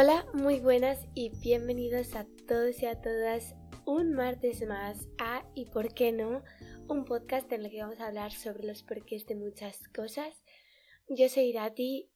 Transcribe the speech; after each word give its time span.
Hola, 0.00 0.24
muy 0.32 0.60
buenas 0.60 1.08
y 1.12 1.30
bienvenidos 1.40 2.14
a 2.14 2.24
todos 2.46 2.80
y 2.84 2.86
a 2.86 3.00
todas 3.00 3.56
un 3.84 4.12
martes 4.12 4.64
más 4.64 5.08
a 5.18 5.44
Y 5.56 5.64
por 5.64 5.92
qué 5.92 6.12
no, 6.12 6.44
un 6.86 7.04
podcast 7.04 7.50
en 7.50 7.64
el 7.64 7.70
que 7.72 7.82
vamos 7.82 7.98
a 7.98 8.06
hablar 8.06 8.30
sobre 8.30 8.64
los 8.64 8.84
porqués 8.84 9.26
de 9.26 9.34
muchas 9.34 9.88
cosas. 9.88 10.40
Yo 11.08 11.28
soy 11.28 11.46
Irati, 11.46 12.08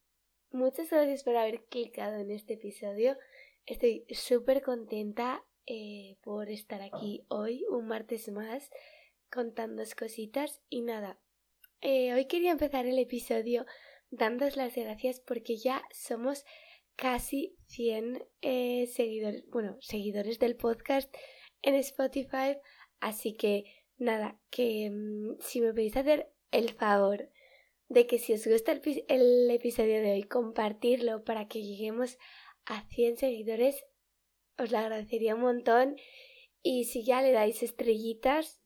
muchas 0.49 0.91
gracias 0.91 1.25
por 1.25 1.35
haber 1.35 1.65
clicado 1.65 2.21
en 2.21 2.31
este 2.31 2.53
episodio. 2.53 3.17
Estoy 3.65 4.05
súper 4.11 4.61
contenta 4.61 5.43
eh, 5.65 6.15
por 6.23 6.49
estar 6.49 6.81
aquí 6.81 7.25
hoy, 7.27 7.65
un 7.69 7.85
martes 7.85 8.31
más, 8.31 8.69
contando 9.29 9.83
cositas 9.99 10.61
y 10.69 10.83
nada. 10.83 11.19
Eh, 11.81 12.13
hoy 12.13 12.27
quería 12.27 12.51
empezar 12.51 12.85
el 12.85 12.97
episodio 12.97 13.65
dándos 14.09 14.55
las 14.55 14.73
gracias 14.73 15.19
porque 15.19 15.57
ya 15.57 15.83
somos 15.91 16.45
casi 16.95 17.55
100 17.67 18.25
eh, 18.41 18.87
seguidores, 18.87 19.43
bueno, 19.49 19.77
seguidores 19.81 20.39
del 20.39 20.55
podcast 20.55 21.13
en 21.61 21.75
Spotify. 21.75 22.57
Así 22.99 23.35
que 23.35 23.65
nada, 23.97 24.39
que 24.49 24.89
mm, 24.89 25.39
si 25.39 25.61
me 25.61 25.71
podéis 25.71 25.97
hacer 25.97 26.31
el 26.51 26.69
favor 26.73 27.29
de 27.89 28.07
que 28.07 28.19
si 28.19 28.33
os 28.33 28.45
gusta 28.47 28.71
el, 28.71 29.05
el, 29.07 29.51
episodio 29.51 30.01
de 30.01 30.13
hoy, 30.13 30.23
compartirlo 30.23 31.23
para 31.23 31.47
que 31.47 31.61
lleguemos 31.61 32.17
a 32.65 32.87
100 32.87 33.17
seguidores, 33.17 33.83
os 34.57 34.71
lo 34.71 34.77
agradecería 34.77 35.35
un 35.35 35.41
montón. 35.41 35.95
Y 36.61 36.85
si 36.85 37.03
ya 37.03 37.21
le 37.21 37.31
dais 37.31 37.61
estrellitas, 37.61 38.61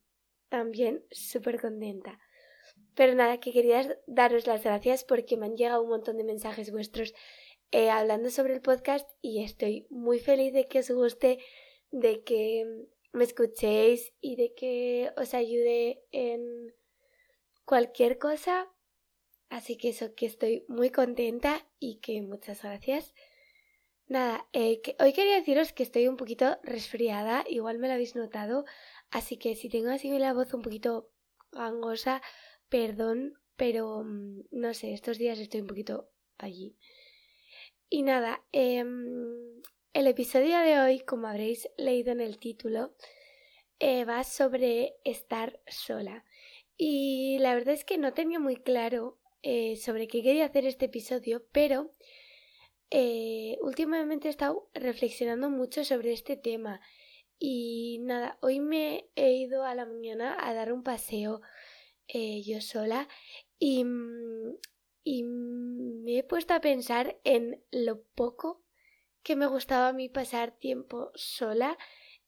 también 0.49 1.03
súper 1.11 1.59
contenta. 1.59 2.19
Pero 2.93 3.15
nada, 3.15 3.39
que 3.39 3.51
quería 3.51 3.97
daros 4.07 4.47
las 4.47 4.63
gracias 4.63 5.03
porque 5.03 5.37
me 5.37 5.45
han 5.45 5.55
llegado 5.55 5.81
un 5.83 5.89
montón 5.89 6.17
de 6.17 6.23
mensajes 6.23 6.71
vuestros 6.71 7.13
eh, 7.71 7.89
hablando 7.89 8.29
sobre 8.29 8.53
el 8.53 8.61
podcast 8.61 9.09
y 9.21 9.43
estoy 9.43 9.87
muy 9.89 10.19
feliz 10.19 10.53
de 10.53 10.65
que 10.65 10.79
os 10.79 10.89
guste, 10.91 11.39
de 11.91 12.23
que 12.23 12.87
me 13.13 13.23
escuchéis 13.23 14.13
y 14.21 14.35
de 14.35 14.53
que 14.53 15.11
os 15.17 15.33
ayude 15.33 16.03
en 16.11 16.73
cualquier 17.65 18.17
cosa. 18.17 18.67
Así 19.49 19.77
que 19.77 19.89
eso, 19.89 20.13
que 20.15 20.25
estoy 20.25 20.65
muy 20.67 20.89
contenta 20.89 21.65
y 21.79 21.99
que 21.99 22.21
muchas 22.21 22.63
gracias. 22.63 23.13
Nada, 24.07 24.47
eh, 24.53 24.81
hoy 24.99 25.11
quería 25.11 25.35
deciros 25.35 25.73
que 25.73 25.83
estoy 25.83 26.07
un 26.07 26.15
poquito 26.15 26.57
resfriada, 26.63 27.43
igual 27.49 27.77
me 27.77 27.87
lo 27.87 27.93
habéis 27.93 28.15
notado, 28.15 28.63
así 29.11 29.37
que 29.37 29.55
si 29.55 29.67
tengo 29.67 29.89
así 29.89 30.17
la 30.17 30.33
voz 30.33 30.53
un 30.53 30.61
poquito 30.61 31.11
gangosa, 31.51 32.21
perdón, 32.69 33.33
pero 33.57 34.03
mm, 34.05 34.43
no 34.51 34.73
sé, 34.73 34.93
estos 34.93 35.17
días 35.17 35.39
estoy 35.39 35.59
un 35.59 35.67
poquito 35.67 36.09
allí. 36.37 36.77
Y 37.89 38.03
nada, 38.03 38.43
em, 38.51 39.61
el 39.93 40.07
episodio 40.07 40.59
de 40.59 40.79
hoy, 40.79 40.99
como 40.99 41.27
habréis 41.27 41.69
leído 41.77 42.11
en 42.11 42.19
el 42.19 42.37
título, 42.37 42.93
eh, 43.79 44.03
va 44.03 44.25
sobre 44.25 44.95
estar 45.05 45.61
sola. 45.67 46.25
Y 46.77 47.37
la 47.39 47.55
verdad 47.55 47.73
es 47.73 47.85
que 47.85 47.97
no 47.97 48.13
tenía 48.13 48.39
muy 48.39 48.57
claro 48.57 49.19
eh, 49.41 49.77
sobre 49.77 50.07
qué 50.09 50.21
quería 50.21 50.45
hacer 50.45 50.65
este 50.65 50.85
episodio, 50.85 51.45
pero 51.53 51.91
eh, 52.91 53.57
últimamente 53.61 54.27
he 54.27 54.31
estado 54.31 54.69
reflexionando 54.73 55.49
mucho 55.49 55.85
sobre 55.85 56.11
este 56.11 56.35
tema. 56.35 56.81
Y 57.39 57.99
nada, 58.01 58.37
hoy 58.41 58.59
me 58.59 59.09
he 59.15 59.31
ido 59.33 59.63
a 59.63 59.75
la 59.75 59.85
mañana 59.85 60.35
a 60.39 60.53
dar 60.53 60.73
un 60.73 60.83
paseo 60.83 61.41
yo 62.09 62.61
sola 62.61 63.07
y, 63.59 63.83
mm, 63.83 64.57
y 65.09 65.23
me 65.23 66.17
he 66.17 66.23
puesto 66.23 66.53
a 66.53 66.59
pensar 66.59 67.17
en 67.23 67.63
lo 67.71 68.01
poco 68.13 68.65
que 69.23 69.37
me 69.37 69.47
gustaba 69.47 69.87
a 69.87 69.93
mí 69.93 70.09
pasar 70.09 70.51
tiempo 70.51 71.11
sola 71.15 71.77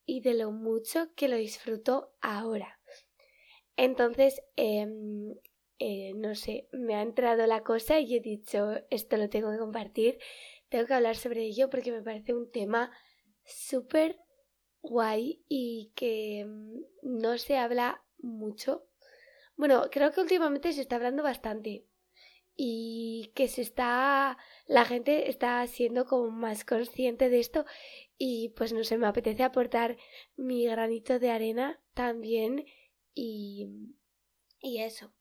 y 0.06 0.22
de 0.22 0.32
lo 0.32 0.50
mucho 0.50 1.14
que 1.14 1.28
lo 1.28 1.36
disfruto 1.36 2.14
ahora. 2.22 2.80
Entonces, 3.76 4.40
em, 4.56 5.34
eh, 5.78 6.14
no 6.14 6.34
sé, 6.34 6.68
me 6.72 6.94
ha 6.94 7.02
entrado 7.02 7.46
la 7.46 7.62
cosa 7.64 8.00
y 8.00 8.16
he 8.16 8.20
dicho, 8.20 8.70
esto 8.88 9.18
lo 9.18 9.28
tengo 9.28 9.50
que 9.50 9.58
compartir, 9.58 10.18
tengo 10.70 10.86
que 10.86 10.94
hablar 10.94 11.16
sobre 11.16 11.42
ello 11.42 11.68
porque 11.68 11.92
me 11.92 12.02
parece 12.02 12.32
un 12.32 12.50
tema 12.50 12.90
súper 13.44 14.16
guay 14.80 15.44
y 15.50 15.92
que 15.94 16.40
em, 16.40 16.82
no 17.02 17.36
se 17.36 17.58
habla 17.58 18.02
mucho. 18.16 18.86
Bueno, 19.54 19.88
creo 19.90 20.12
que 20.12 20.22
últimamente 20.22 20.72
se 20.72 20.80
está 20.80 20.96
hablando 20.96 21.22
bastante, 21.22 21.84
y 22.56 23.32
que 23.34 23.48
se 23.48 23.62
está 23.62 24.36
la 24.66 24.84
gente 24.84 25.30
está 25.30 25.66
siendo 25.66 26.06
como 26.06 26.30
más 26.30 26.64
consciente 26.64 27.28
de 27.30 27.40
esto 27.40 27.64
y 28.18 28.50
pues 28.50 28.72
no 28.72 28.84
sé, 28.84 28.98
me 28.98 29.06
apetece 29.06 29.42
aportar 29.42 29.96
mi 30.36 30.66
granito 30.66 31.18
de 31.18 31.30
arena 31.30 31.80
también 31.94 32.66
y 33.14 33.68
y 34.60 34.82
eso. 34.82 35.12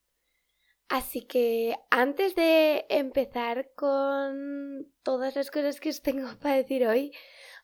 Así 0.90 1.22
que 1.22 1.76
antes 1.92 2.36
de 2.36 2.86
empezar 2.90 3.72
con 3.76 4.92
todas 5.04 5.36
las 5.36 5.52
cosas 5.52 5.80
que 5.80 5.90
os 5.90 6.02
tengo 6.02 6.28
para 6.42 6.56
decir 6.56 6.88
hoy, 6.88 7.14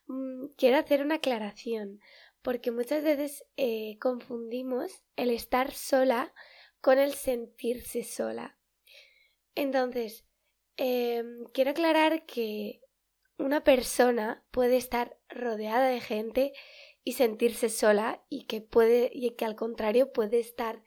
mm, 0.07 0.47
quiero 0.57 0.77
hacer 0.77 1.01
una 1.01 1.15
aclaración, 1.15 1.99
porque 2.41 2.71
muchas 2.71 3.03
veces 3.03 3.43
eh, 3.57 3.97
confundimos 3.99 5.03
el 5.15 5.31
estar 5.31 5.71
sola 5.71 6.33
con 6.81 6.99
el 6.99 7.13
sentirse 7.13 8.03
sola. 8.03 8.59
Entonces, 9.55 10.25
em, 10.77 11.45
quiero 11.53 11.71
aclarar 11.71 12.25
que 12.25 12.81
una 13.37 13.63
persona 13.63 14.45
puede 14.51 14.77
estar 14.77 15.17
rodeada 15.29 15.87
de 15.87 16.01
gente 16.01 16.53
y 17.03 17.13
sentirse 17.13 17.69
sola 17.69 18.23
y 18.29 18.45
que 18.45 18.61
puede 18.61 19.09
y 19.13 19.31
que 19.31 19.45
al 19.45 19.55
contrario 19.55 20.11
puede 20.11 20.39
estar 20.39 20.83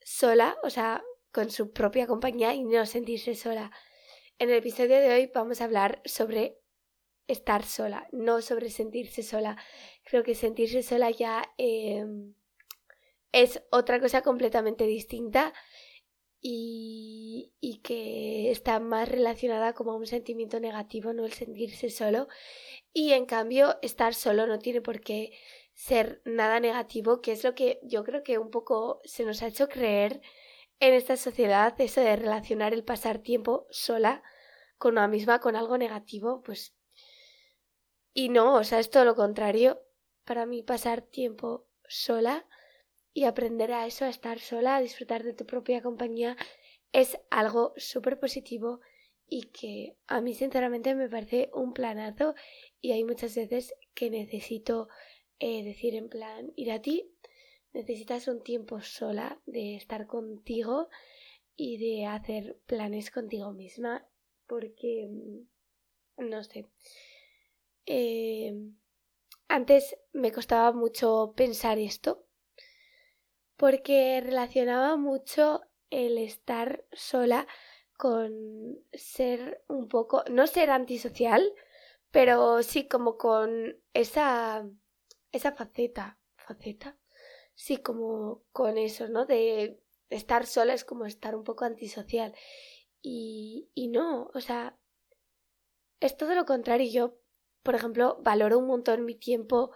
sola, 0.00 0.56
o 0.62 0.70
sea, 0.70 1.02
con 1.32 1.50
su 1.50 1.72
propia 1.72 2.06
compañía 2.06 2.54
y 2.54 2.64
no 2.64 2.86
sentirse 2.86 3.34
sola. 3.34 3.70
En 4.38 4.50
el 4.50 4.56
episodio 4.56 4.98
de 4.98 5.12
hoy 5.12 5.30
vamos 5.34 5.60
a 5.60 5.64
hablar 5.64 6.02
sobre 6.04 6.58
estar 7.26 7.64
sola, 7.64 8.08
no 8.12 8.42
sobre 8.42 8.70
sentirse 8.70 9.22
sola. 9.22 9.56
Creo 10.04 10.22
que 10.22 10.34
sentirse 10.34 10.82
sola 10.82 11.10
ya 11.10 11.52
em, 11.58 12.34
es 13.32 13.62
otra 13.70 14.00
cosa 14.00 14.22
completamente 14.22 14.84
distinta 14.84 15.54
y, 16.42 17.80
que 17.84 18.50
está 18.50 18.80
más 18.80 19.08
relacionada 19.08 19.72
como 19.72 19.92
a 19.92 19.96
un 19.96 20.06
sentimiento 20.06 20.60
negativo, 20.60 21.12
no 21.12 21.24
el 21.24 21.32
sentirse 21.32 21.88
solo. 21.90 22.28
Y 22.92 23.12
en 23.12 23.26
cambio, 23.26 23.78
estar 23.82 24.14
solo 24.14 24.46
no 24.46 24.58
tiene 24.58 24.80
por 24.80 25.00
qué 25.00 25.32
ser 25.74 26.20
nada 26.24 26.60
negativo, 26.60 27.20
que 27.22 27.32
es 27.32 27.44
lo 27.44 27.54
que 27.54 27.80
yo 27.82 28.04
creo 28.04 28.22
que 28.22 28.38
un 28.38 28.50
poco 28.50 29.00
se 29.04 29.24
nos 29.24 29.42
ha 29.42 29.46
hecho 29.46 29.68
creer 29.68 30.20
en 30.80 30.94
esta 30.94 31.16
sociedad, 31.16 31.80
eso 31.80 32.00
de 32.00 32.16
relacionar 32.16 32.74
el 32.74 32.84
pasar 32.84 33.18
tiempo 33.18 33.66
sola 33.70 34.22
con 34.78 34.94
una 34.94 35.08
misma 35.08 35.40
con 35.40 35.56
algo 35.56 35.78
negativo, 35.78 36.42
pues... 36.42 36.74
Y 38.14 38.28
no, 38.28 38.56
o 38.56 38.64
sea, 38.64 38.80
es 38.80 38.90
todo 38.90 39.04
lo 39.04 39.14
contrario. 39.14 39.80
Para 40.24 40.44
mí 40.44 40.62
pasar 40.62 41.02
tiempo 41.02 41.66
sola 41.88 42.46
y 43.14 43.24
aprender 43.24 43.72
a 43.72 43.86
eso, 43.86 44.04
a 44.04 44.08
estar 44.08 44.38
sola, 44.38 44.76
a 44.76 44.80
disfrutar 44.80 45.22
de 45.22 45.34
tu 45.34 45.44
propia 45.46 45.82
compañía, 45.82 46.36
es 46.92 47.18
algo 47.30 47.72
súper 47.76 48.18
positivo 48.18 48.80
y 49.26 49.44
que 49.44 49.96
a 50.06 50.20
mí 50.20 50.34
sinceramente 50.34 50.94
me 50.94 51.08
parece 51.08 51.50
un 51.54 51.72
planazo 51.72 52.34
y 52.80 52.92
hay 52.92 53.04
muchas 53.04 53.34
veces 53.34 53.74
que 53.94 54.10
necesito 54.10 54.88
eh, 55.38 55.64
decir 55.64 55.94
en 55.94 56.08
plan, 56.08 56.52
ir 56.56 56.70
a 56.70 56.82
ti, 56.82 57.10
necesitas 57.72 58.28
un 58.28 58.42
tiempo 58.42 58.80
sola 58.82 59.40
de 59.46 59.76
estar 59.76 60.06
contigo 60.06 60.88
y 61.56 61.78
de 61.78 62.06
hacer 62.06 62.58
planes 62.66 63.10
contigo 63.10 63.52
misma 63.52 64.06
porque, 64.46 65.08
mm, 65.08 66.28
no 66.28 66.44
sé, 66.44 66.68
eh, 67.86 68.54
antes 69.48 69.96
me 70.12 70.30
costaba 70.32 70.72
mucho 70.72 71.32
pensar 71.36 71.78
esto 71.78 72.26
porque 73.62 74.20
relacionaba 74.20 74.96
mucho 74.96 75.60
el 75.88 76.18
estar 76.18 76.84
sola 76.90 77.46
con 77.96 78.80
ser 78.92 79.62
un 79.68 79.86
poco, 79.86 80.24
no 80.28 80.48
ser 80.48 80.68
antisocial, 80.70 81.48
pero 82.10 82.64
sí 82.64 82.88
como 82.88 83.16
con 83.16 83.80
esa, 83.94 84.68
esa 85.30 85.52
faceta, 85.52 86.18
faceta, 86.34 86.98
sí 87.54 87.76
como 87.76 88.42
con 88.50 88.78
eso, 88.78 89.06
¿no? 89.06 89.26
De 89.26 89.80
estar 90.10 90.44
sola 90.44 90.74
es 90.74 90.84
como 90.84 91.06
estar 91.06 91.36
un 91.36 91.44
poco 91.44 91.64
antisocial. 91.64 92.34
Y, 93.00 93.70
y 93.74 93.86
no, 93.86 94.32
o 94.34 94.40
sea, 94.40 94.76
es 96.00 96.16
todo 96.16 96.34
lo 96.34 96.46
contrario. 96.46 96.90
Yo, 96.90 97.20
por 97.62 97.76
ejemplo, 97.76 98.18
valoro 98.22 98.58
un 98.58 98.66
montón 98.66 99.04
mi 99.04 99.14
tiempo 99.14 99.70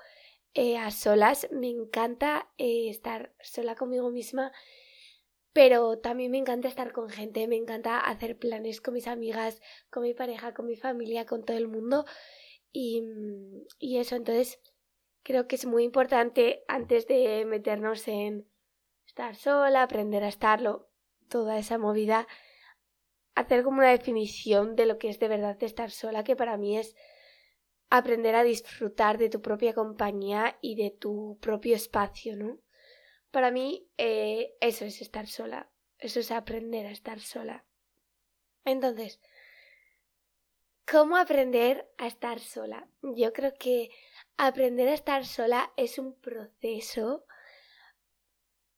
eh, 0.56 0.78
a 0.78 0.90
solas. 0.90 1.48
Me 1.52 1.68
encanta 1.68 2.48
eh, 2.58 2.88
estar 2.90 3.32
sola 3.40 3.76
conmigo 3.76 4.10
misma 4.10 4.52
pero 5.56 5.96
también 5.96 6.30
me 6.32 6.36
encanta 6.36 6.68
estar 6.68 6.92
con 6.92 7.08
gente, 7.08 7.48
me 7.48 7.56
encanta 7.56 7.98
hacer 7.98 8.38
planes 8.38 8.82
con 8.82 8.92
mis 8.92 9.06
amigas, 9.06 9.62
con 9.88 10.02
mi 10.02 10.12
pareja, 10.12 10.52
con 10.52 10.66
mi 10.66 10.76
familia, 10.76 11.24
con 11.24 11.46
todo 11.46 11.56
el 11.56 11.66
mundo. 11.66 12.04
Y, 12.72 13.02
y 13.78 13.96
eso, 13.96 14.16
entonces 14.16 14.60
creo 15.22 15.48
que 15.48 15.56
es 15.56 15.64
muy 15.64 15.82
importante 15.84 16.62
antes 16.68 17.06
de 17.06 17.46
meternos 17.46 18.06
en 18.06 18.46
estar 19.06 19.34
sola, 19.34 19.82
aprender 19.82 20.24
a 20.24 20.28
estarlo, 20.28 20.90
toda 21.30 21.58
esa 21.58 21.78
movida, 21.78 22.28
hacer 23.34 23.62
como 23.64 23.78
una 23.78 23.92
definición 23.92 24.76
de 24.76 24.84
lo 24.84 24.98
que 24.98 25.08
es 25.08 25.18
de 25.18 25.28
verdad 25.28 25.56
estar 25.62 25.90
sola, 25.90 26.22
que 26.22 26.36
para 26.36 26.58
mí 26.58 26.76
es 26.76 26.94
aprender 27.90 28.34
a 28.34 28.42
disfrutar 28.42 29.18
de 29.18 29.28
tu 29.28 29.40
propia 29.40 29.74
compañía 29.74 30.58
y 30.60 30.74
de 30.74 30.90
tu 30.90 31.38
propio 31.40 31.76
espacio, 31.76 32.36
¿no? 32.36 32.58
Para 33.30 33.50
mí 33.50 33.88
eh, 33.98 34.56
eso 34.60 34.84
es 34.84 35.00
estar 35.00 35.26
sola, 35.26 35.70
eso 35.98 36.20
es 36.20 36.30
aprender 36.30 36.86
a 36.86 36.90
estar 36.90 37.20
sola. 37.20 37.64
Entonces, 38.64 39.20
¿cómo 40.90 41.16
aprender 41.16 41.88
a 41.98 42.06
estar 42.06 42.40
sola? 42.40 42.88
Yo 43.02 43.32
creo 43.32 43.54
que 43.54 43.90
aprender 44.36 44.88
a 44.88 44.94
estar 44.94 45.24
sola 45.24 45.72
es 45.76 45.98
un 45.98 46.14
proceso 46.14 47.24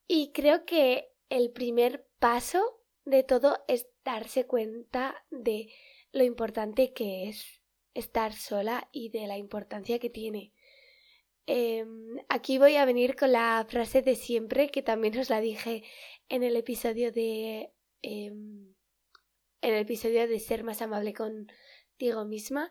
y 0.06 0.32
creo 0.32 0.64
que 0.64 1.12
el 1.28 1.50
primer 1.50 2.06
paso 2.18 2.82
de 3.04 3.22
todo 3.22 3.64
es 3.68 3.88
darse 4.04 4.46
cuenta 4.46 5.24
de 5.30 5.72
lo 6.12 6.24
importante 6.24 6.92
que 6.92 7.28
es 7.28 7.57
estar 7.98 8.32
sola 8.32 8.88
y 8.92 9.10
de 9.10 9.26
la 9.26 9.38
importancia 9.38 9.98
que 9.98 10.10
tiene. 10.10 10.52
Em, 11.46 12.18
aquí 12.28 12.58
voy 12.58 12.76
a 12.76 12.84
venir 12.84 13.16
con 13.16 13.32
la 13.32 13.64
frase 13.68 14.02
de 14.02 14.16
siempre, 14.16 14.68
que 14.68 14.82
también 14.82 15.18
os 15.18 15.30
la 15.30 15.40
dije 15.40 15.82
en 16.28 16.42
el 16.42 16.56
episodio 16.56 17.12
de. 17.12 17.72
Em, 18.02 18.74
en 19.60 19.74
el 19.74 19.80
episodio 19.80 20.28
de 20.28 20.38
ser 20.38 20.62
más 20.62 20.82
amable 20.82 21.14
contigo 21.14 22.24
misma, 22.24 22.70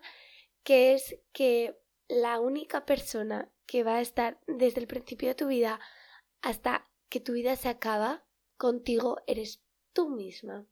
que 0.62 0.94
es 0.94 1.18
que 1.32 1.76
la 2.08 2.40
única 2.40 2.86
persona 2.86 3.52
que 3.66 3.82
va 3.82 3.96
a 3.96 4.00
estar 4.00 4.40
desde 4.46 4.80
el 4.80 4.86
principio 4.86 5.28
de 5.28 5.34
tu 5.34 5.48
vida 5.48 5.80
hasta 6.40 6.88
que 7.10 7.20
tu 7.20 7.32
vida 7.32 7.56
se 7.56 7.68
acaba 7.68 8.24
contigo 8.56 9.18
eres 9.26 9.62
tú 9.92 10.08
misma. 10.08 10.66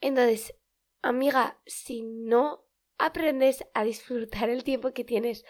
Entonces, 0.00 0.54
amiga, 1.02 1.60
si 1.66 2.02
no 2.02 2.64
aprendes 3.04 3.64
a 3.74 3.84
disfrutar 3.84 4.48
el 4.48 4.64
tiempo 4.64 4.92
que 4.92 5.04
tienes 5.04 5.44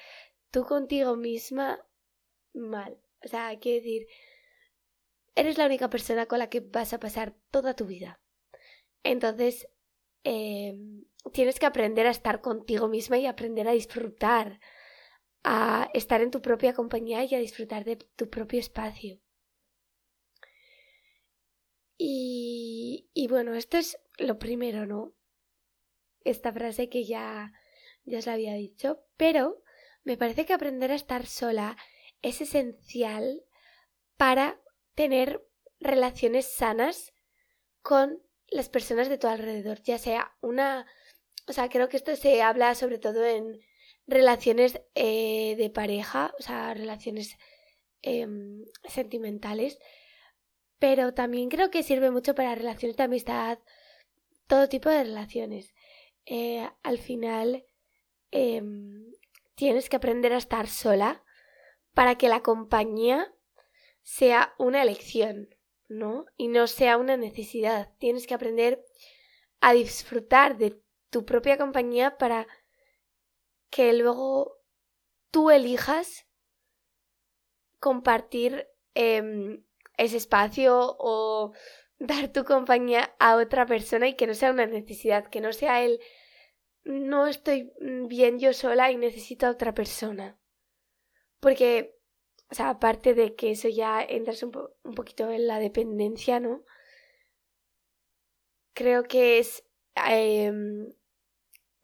tú 0.50 0.64
contigo 0.64 1.16
misma, 1.16 1.86
mal. 2.52 2.98
O 3.24 3.28
sea, 3.28 3.58
quiero 3.60 3.82
decir, 3.82 4.06
eres 5.36 5.56
la 5.58 5.66
única 5.66 5.88
persona 5.88 6.26
con 6.26 6.38
la 6.40 6.50
que 6.50 6.60
vas 6.60 6.92
a 6.92 7.00
pasar 7.00 7.34
toda 7.50 7.74
tu 7.74 7.86
vida. 7.86 8.20
Entonces, 9.04 9.68
em, 10.24 11.04
tienes 11.32 11.58
que 11.60 11.66
aprender 11.66 12.06
a 12.06 12.10
estar 12.10 12.40
contigo 12.40 12.88
misma 12.88 13.18
y 13.18 13.26
aprender 13.26 13.68
a 13.68 13.72
disfrutar, 13.72 14.60
a 15.44 15.90
estar 15.94 16.20
en 16.22 16.30
tu 16.30 16.40
propia 16.42 16.74
compañía 16.74 17.24
y 17.24 17.34
a 17.34 17.38
disfrutar 17.38 17.84
de 17.84 17.96
tu 17.96 18.28
propio 18.30 18.58
espacio. 18.60 19.20
Y, 21.96 23.08
y 23.14 23.28
bueno, 23.28 23.54
esto 23.54 23.78
es 23.78 23.98
lo 24.18 24.38
primero, 24.38 24.86
¿no? 24.86 25.14
Esta 26.25 26.53
frase 26.53 26.88
que 26.88 27.05
ya, 27.05 27.53
ya 28.05 28.19
os 28.19 28.26
la 28.26 28.35
había 28.35 28.55
dicho, 28.55 29.05
pero 29.17 29.62
me 30.03 30.17
parece 30.17 30.44
que 30.44 30.53
aprender 30.53 30.91
a 30.91 30.97
estar 30.97 31.26
sola 31.26 31.76
es 32.23 32.41
esencial 32.41 33.44
para 34.17 34.61
tener 34.94 35.47
relaciones 35.81 36.53
sanas 36.53 37.12
con 37.82 38.23
las 38.49 38.69
personas 38.69 39.09
de 39.09 39.19
tu 39.19 39.26
alrededor, 39.26 39.82
ya 39.82 39.99
sea 39.99 40.37
una, 40.41 40.87
o 41.47 41.53
sea, 41.53 41.69
creo 41.69 41.88
que 41.88 41.97
esto 41.97 42.15
se 42.17 42.43
habla 42.43 42.75
sobre 42.75 42.99
todo 42.99 43.25
en 43.26 43.61
relaciones 44.06 44.81
eh, 44.94 45.56
de 45.56 45.71
pareja, 45.71 46.35
o 46.38 46.43
sea, 46.43 46.75
relaciones 46.75 47.37
em, 48.03 48.65
sentimentales, 48.88 49.79
pero 50.79 51.15
también 51.15 51.49
creo 51.49 51.71
que 51.71 51.82
sirve 51.82 52.11
mucho 52.11 52.35
para 52.35 52.55
relaciones 52.55 52.97
de 52.97 53.03
amistad, 53.03 53.59
todo 54.47 54.69
tipo 54.69 54.88
de 54.88 55.05
relaciones. 55.05 55.74
Eh, 56.26 56.69
al 56.82 56.99
final 56.99 57.65
em, 58.31 59.12
tienes 59.55 59.88
que 59.88 59.97
aprender 59.97 60.32
a 60.32 60.38
estar 60.38 60.69
sola 60.69 61.23
para 61.93 62.17
que 62.17 62.29
la 62.29 62.43
compañía 62.43 63.32
sea 64.03 64.55
una 64.59 64.82
elección, 64.82 65.55
¿no? 65.88 66.26
Y 66.37 66.49
no 66.49 66.67
sea 66.67 66.97
una 66.97 67.17
necesidad. 67.17 67.93
Tienes 67.99 68.26
que 68.26 68.35
aprender 68.35 68.85
a 69.61 69.73
disfrutar 69.73 70.59
de 70.59 70.81
tu 71.11 71.25
propia 71.25 71.56
compañía 71.56 72.19
para 72.19 72.47
que 73.71 73.93
luego 73.93 74.59
tú 75.31 75.50
elijas 75.50 76.26
compartir 77.81 78.69
em, 78.94 79.65
ese 79.97 80.17
espacio 80.17 80.97
o 80.99 81.53
dar 82.06 82.32
tu 82.32 82.44
compañía 82.44 83.14
a 83.18 83.36
otra 83.36 83.66
persona 83.66 84.08
y 84.08 84.14
que 84.14 84.26
no 84.26 84.34
sea 84.34 84.50
una 84.50 84.66
necesidad, 84.66 85.26
que 85.26 85.40
no 85.40 85.52
sea 85.52 85.84
el 85.84 86.00
no 86.84 87.26
estoy 87.26 87.72
bien 87.80 88.38
yo 88.38 88.52
sola 88.52 88.90
y 88.90 88.96
necesito 88.96 89.46
a 89.46 89.50
otra 89.50 89.74
persona. 89.74 90.38
Porque, 91.40 91.96
o 92.50 92.54
sea, 92.54 92.70
aparte 92.70 93.14
de 93.14 93.34
que 93.34 93.52
eso 93.52 93.68
ya 93.68 94.02
entras 94.02 94.42
un, 94.42 94.52
poquito 94.94 95.30
en 95.30 95.46
la 95.46 95.58
dependencia, 95.58 96.40
¿no? 96.40 96.64
Creo 98.74 99.04
que 99.04 99.38
es 99.38 99.64
em, 99.94 100.92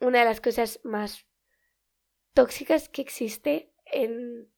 una 0.01 0.21
de 0.21 0.25
las 0.25 0.41
cosas 0.41 0.81
más 0.85 1.27
tóxicas 2.35 2.89
que 2.89 3.03
existe 3.03 3.73
en... 3.87 4.53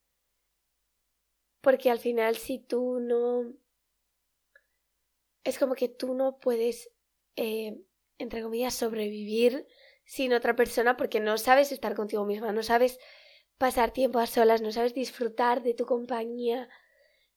Porque 1.61 1.91
al 1.91 1.99
final 2.01 2.37
si 2.37 2.59
tú 2.59 2.99
no 2.99 3.55
es 5.45 5.59
como 5.59 5.75
que 5.75 5.89
tú 5.89 6.15
no 6.15 6.39
puedes, 6.39 6.91
eh, 7.37 7.81
entre 8.19 8.43
comillas, 8.43 8.75
sobrevivir 8.75 9.67
sin 10.05 10.33
otra 10.33 10.55
persona 10.55 10.97
porque 10.97 11.21
no 11.21 11.39
sabes 11.39 11.73
estar 11.73 11.95
contigo 11.95 12.25
misma, 12.25 12.53
no 12.53 12.63
sabes 12.63 12.99
pasar 13.59 13.93
tiempo 13.93 14.19
a 14.19 14.27
solas, 14.27 14.63
no 14.63 14.73
sabes 14.73 14.95
disfrutar 14.95 15.63
de 15.63 15.75
tu 15.75 15.87
compañía. 15.87 16.69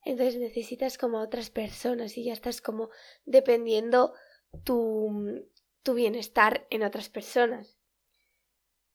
Entonces 0.04 0.40
necesitas 0.40 0.98
como 0.98 1.20
a 1.20 1.24
otras 1.24 1.50
personas 1.50 2.18
y 2.18 2.26
ya 2.26 2.34
estás 2.34 2.62
como 2.62 2.90
dependiendo 3.26 4.14
tu, 4.64 5.46
tu 5.84 5.94
bienestar 5.94 6.68
en 6.70 6.84
otras 6.84 7.10
personas. 7.10 7.78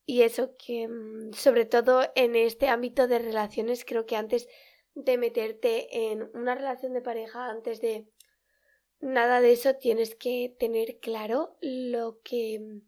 Y 0.07 0.23
eso 0.23 0.57
que, 0.57 0.89
mm, 0.89 1.33
sobre 1.35 1.65
todo 1.67 2.11
en 2.15 2.35
este 2.35 2.69
ámbito 2.69 3.07
de 3.07 3.19
relaciones, 3.19 3.85
creo 3.85 4.07
que 4.07 4.17
antes 4.17 4.49
de 4.95 5.19
meterte 5.19 6.11
en 6.11 6.29
una 6.35 6.55
relación 6.55 6.93
de 6.93 7.01
pareja, 7.01 7.49
antes 7.49 7.81
de 7.81 8.09
nada 9.01 9.41
de 9.41 9.53
eso 9.53 9.75
tienes 9.75 10.15
que 10.15 10.55
tener 10.59 10.99
claro 11.01 11.57
lo 11.61 12.21
que 12.23 12.83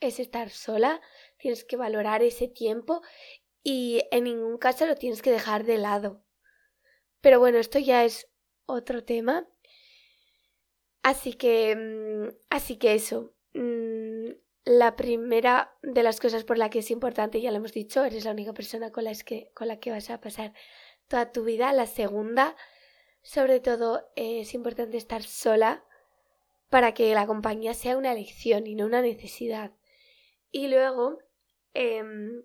es 0.00 0.20
estar 0.20 0.50
sola, 0.50 1.00
tienes 1.38 1.64
que 1.64 1.76
valorar 1.76 2.22
ese 2.22 2.48
tiempo 2.48 3.02
y 3.62 4.02
en 4.10 4.24
ningún 4.24 4.58
caso 4.58 4.86
lo 4.86 4.94
tienes 4.94 5.22
que 5.22 5.30
dejar 5.30 5.64
de 5.64 5.78
lado. 5.78 6.22
Pero 7.20 7.38
bueno, 7.38 7.58
esto 7.58 7.78
ya 7.78 8.04
es 8.04 8.30
otro 8.66 9.04
tema. 9.04 9.48
Así 11.02 11.34
que, 11.34 11.74
mm, 11.74 12.36
así 12.50 12.76
que 12.76 12.94
eso. 12.94 13.34
Mm, 13.54 14.30
la 14.64 14.96
primera 14.96 15.74
de 15.82 16.02
las 16.02 16.20
cosas 16.20 16.44
por 16.44 16.58
la 16.58 16.70
que 16.70 16.80
es 16.80 16.90
importante, 16.90 17.40
ya 17.40 17.50
lo 17.50 17.56
hemos 17.56 17.72
dicho, 17.72 18.04
eres 18.04 18.24
la 18.24 18.32
única 18.32 18.52
persona 18.52 18.92
con 18.92 19.04
la, 19.04 19.14
que, 19.14 19.50
con 19.54 19.68
la 19.68 19.80
que 19.80 19.90
vas 19.90 20.10
a 20.10 20.20
pasar 20.20 20.52
toda 21.08 21.32
tu 21.32 21.44
vida. 21.44 21.72
La 21.72 21.86
segunda 21.86 22.56
sobre 23.28 23.60
todo 23.60 24.10
es 24.16 24.54
importante 24.54 24.96
estar 24.96 25.22
sola 25.22 25.84
para 26.70 26.94
que 26.94 27.12
la 27.12 27.26
compañía 27.26 27.74
sea 27.74 27.98
una 27.98 28.12
elección 28.12 28.66
y 28.66 28.74
no 28.74 28.86
una 28.86 29.02
necesidad. 29.02 29.72
Y 30.50 30.68
luego, 30.68 31.18
em, 31.74 32.42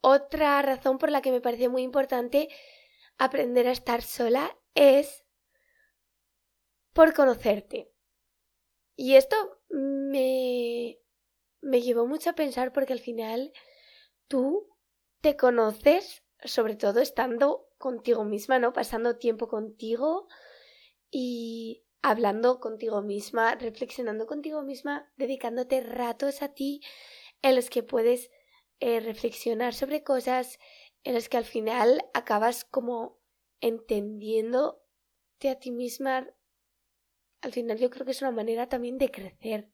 otra 0.00 0.62
razón 0.62 0.96
por 0.96 1.10
la 1.10 1.20
que 1.20 1.30
me 1.30 1.42
parece 1.42 1.68
muy 1.68 1.82
importante 1.82 2.48
aprender 3.18 3.68
a 3.68 3.72
estar 3.72 4.00
sola 4.00 4.56
es 4.74 5.26
por 6.94 7.12
conocerte. 7.12 7.92
Y 8.96 9.16
esto 9.16 9.36
me, 9.68 10.98
me 11.60 11.82
llevó 11.82 12.06
mucho 12.06 12.30
a 12.30 12.34
pensar 12.34 12.72
porque 12.72 12.94
al 12.94 13.00
final 13.00 13.52
tú 14.26 14.70
te 15.20 15.36
conoces, 15.36 16.22
sobre 16.44 16.76
todo 16.76 17.00
estando 17.00 17.68
contigo 17.78 18.24
misma, 18.24 18.58
¿no? 18.58 18.72
Pasando 18.72 19.16
tiempo 19.16 19.48
contigo 19.48 20.28
y 21.10 21.84
hablando 22.02 22.60
contigo 22.60 23.02
misma, 23.02 23.54
reflexionando 23.54 24.26
contigo 24.26 24.62
misma, 24.62 25.12
dedicándote 25.16 25.80
ratos 25.80 26.42
a 26.42 26.52
ti 26.52 26.80
en 27.42 27.56
los 27.56 27.70
que 27.70 27.82
puedes 27.82 28.30
eh, 28.80 29.00
reflexionar 29.00 29.74
sobre 29.74 30.02
cosas 30.02 30.58
en 31.04 31.14
las 31.14 31.28
que 31.28 31.36
al 31.36 31.44
final 31.44 32.02
acabas 32.14 32.64
como 32.64 33.20
entendiéndote 33.60 35.50
a 35.50 35.58
ti 35.58 35.70
misma 35.70 36.26
al 37.42 37.52
final 37.52 37.76
yo 37.76 37.90
creo 37.90 38.06
que 38.06 38.12
es 38.12 38.22
una 38.22 38.30
manera 38.30 38.68
también 38.68 38.98
de 38.98 39.10
crecer. 39.10 39.68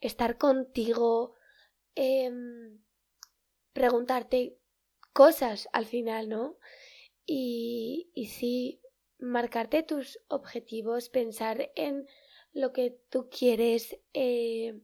Estar 0.00 0.38
contigo, 0.38 1.34
em, 1.94 2.82
preguntarte 3.72 4.58
cosas 5.12 5.68
al 5.72 5.86
final, 5.86 6.28
¿no? 6.28 6.58
Y, 7.26 8.10
y 8.14 8.26
sí, 8.26 8.80
marcarte 9.18 9.82
tus 9.82 10.20
objetivos, 10.28 11.08
pensar 11.08 11.70
en 11.76 12.06
lo 12.52 12.72
que 12.72 12.98
tú 13.10 13.28
quieres, 13.30 13.98
eh, 14.12 14.80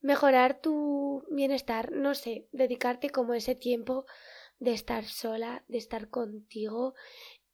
mejorar 0.00 0.60
tu 0.60 1.24
bienestar, 1.30 1.92
no 1.92 2.14
sé, 2.14 2.48
dedicarte 2.52 3.10
como 3.10 3.34
ese 3.34 3.54
tiempo 3.54 4.06
de 4.58 4.72
estar 4.72 5.04
sola, 5.04 5.64
de 5.68 5.78
estar 5.78 6.08
contigo 6.08 6.94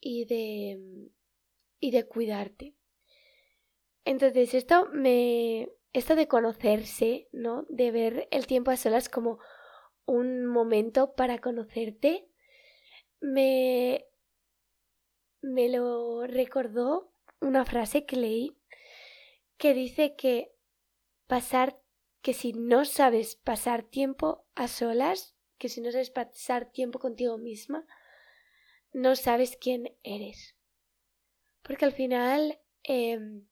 y 0.00 0.24
de 0.26 1.10
y 1.80 1.90
de 1.90 2.06
cuidarte. 2.06 2.74
Entonces, 4.04 4.54
esto 4.54 4.88
me 4.92 5.70
esto 5.92 6.16
de 6.16 6.28
conocerse, 6.28 7.28
¿no? 7.32 7.66
De 7.68 7.90
ver 7.90 8.28
el 8.30 8.46
tiempo 8.46 8.70
a 8.70 8.76
solas 8.76 9.08
como 9.08 9.38
un 10.08 10.46
momento 10.46 11.14
para 11.14 11.38
conocerte 11.38 12.28
me 13.20 14.06
me 15.40 15.68
lo 15.68 16.26
recordó 16.26 17.12
una 17.40 17.64
frase 17.64 18.06
que 18.06 18.16
leí 18.16 18.56
que 19.58 19.74
dice 19.74 20.16
que 20.16 20.52
pasar 21.26 21.78
que 22.22 22.32
si 22.32 22.52
no 22.52 22.84
sabes 22.84 23.36
pasar 23.36 23.84
tiempo 23.84 24.46
a 24.54 24.66
solas, 24.66 25.36
que 25.58 25.68
si 25.68 25.80
no 25.80 25.92
sabes 25.92 26.10
pasar 26.10 26.72
tiempo 26.72 26.98
contigo 26.98 27.38
misma, 27.38 27.86
no 28.92 29.14
sabes 29.14 29.56
quién 29.60 29.96
eres. 30.02 30.56
Porque 31.62 31.84
al 31.84 31.92
final, 31.92 32.60
em, 32.82 33.46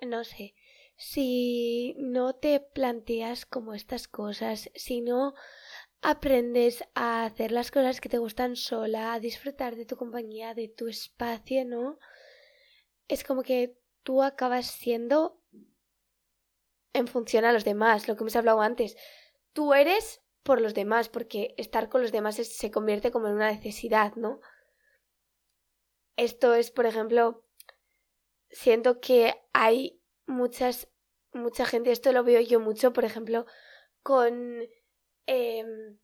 no 0.00 0.24
sé, 0.24 0.54
si 0.96 1.94
no 1.98 2.34
te 2.34 2.60
planteas 2.60 3.46
como 3.46 3.74
estas 3.74 4.08
cosas, 4.08 4.70
si 4.74 5.00
no 5.00 5.34
aprendes 6.04 6.84
a 6.94 7.24
hacer 7.24 7.50
las 7.50 7.70
cosas 7.70 8.02
que 8.02 8.10
te 8.10 8.18
gustan 8.18 8.56
sola, 8.56 9.14
a 9.14 9.20
disfrutar 9.20 9.74
de 9.74 9.86
tu 9.86 9.96
compañía, 9.96 10.52
de 10.52 10.68
tu 10.68 10.86
espacio, 10.86 11.64
¿no? 11.64 11.98
Es 13.08 13.24
como 13.24 13.42
que 13.42 13.78
tú 14.02 14.22
acabas 14.22 14.66
siendo 14.66 15.40
en 16.92 17.08
función 17.08 17.46
a 17.46 17.52
los 17.52 17.64
demás, 17.64 18.06
lo 18.06 18.16
que 18.16 18.22
hemos 18.22 18.36
hablado 18.36 18.60
antes. 18.60 18.98
Tú 19.54 19.72
eres 19.72 20.20
por 20.42 20.60
los 20.60 20.74
demás, 20.74 21.08
porque 21.08 21.54
estar 21.56 21.88
con 21.88 22.02
los 22.02 22.12
demás 22.12 22.36
se 22.36 22.70
convierte 22.70 23.10
como 23.10 23.28
en 23.28 23.34
una 23.36 23.50
necesidad, 23.50 24.14
¿no? 24.14 24.40
Esto 26.16 26.52
es, 26.52 26.70
por 26.70 26.84
ejemplo, 26.84 27.46
siento 28.50 29.00
que 29.00 29.34
hay 29.54 30.02
muchas, 30.26 30.88
mucha 31.32 31.64
gente, 31.64 31.92
esto 31.92 32.12
lo 32.12 32.24
veo 32.24 32.42
yo 32.42 32.60
mucho, 32.60 32.92
por 32.92 33.06
ejemplo, 33.06 33.46
con 34.02 34.68
em, 35.26 35.98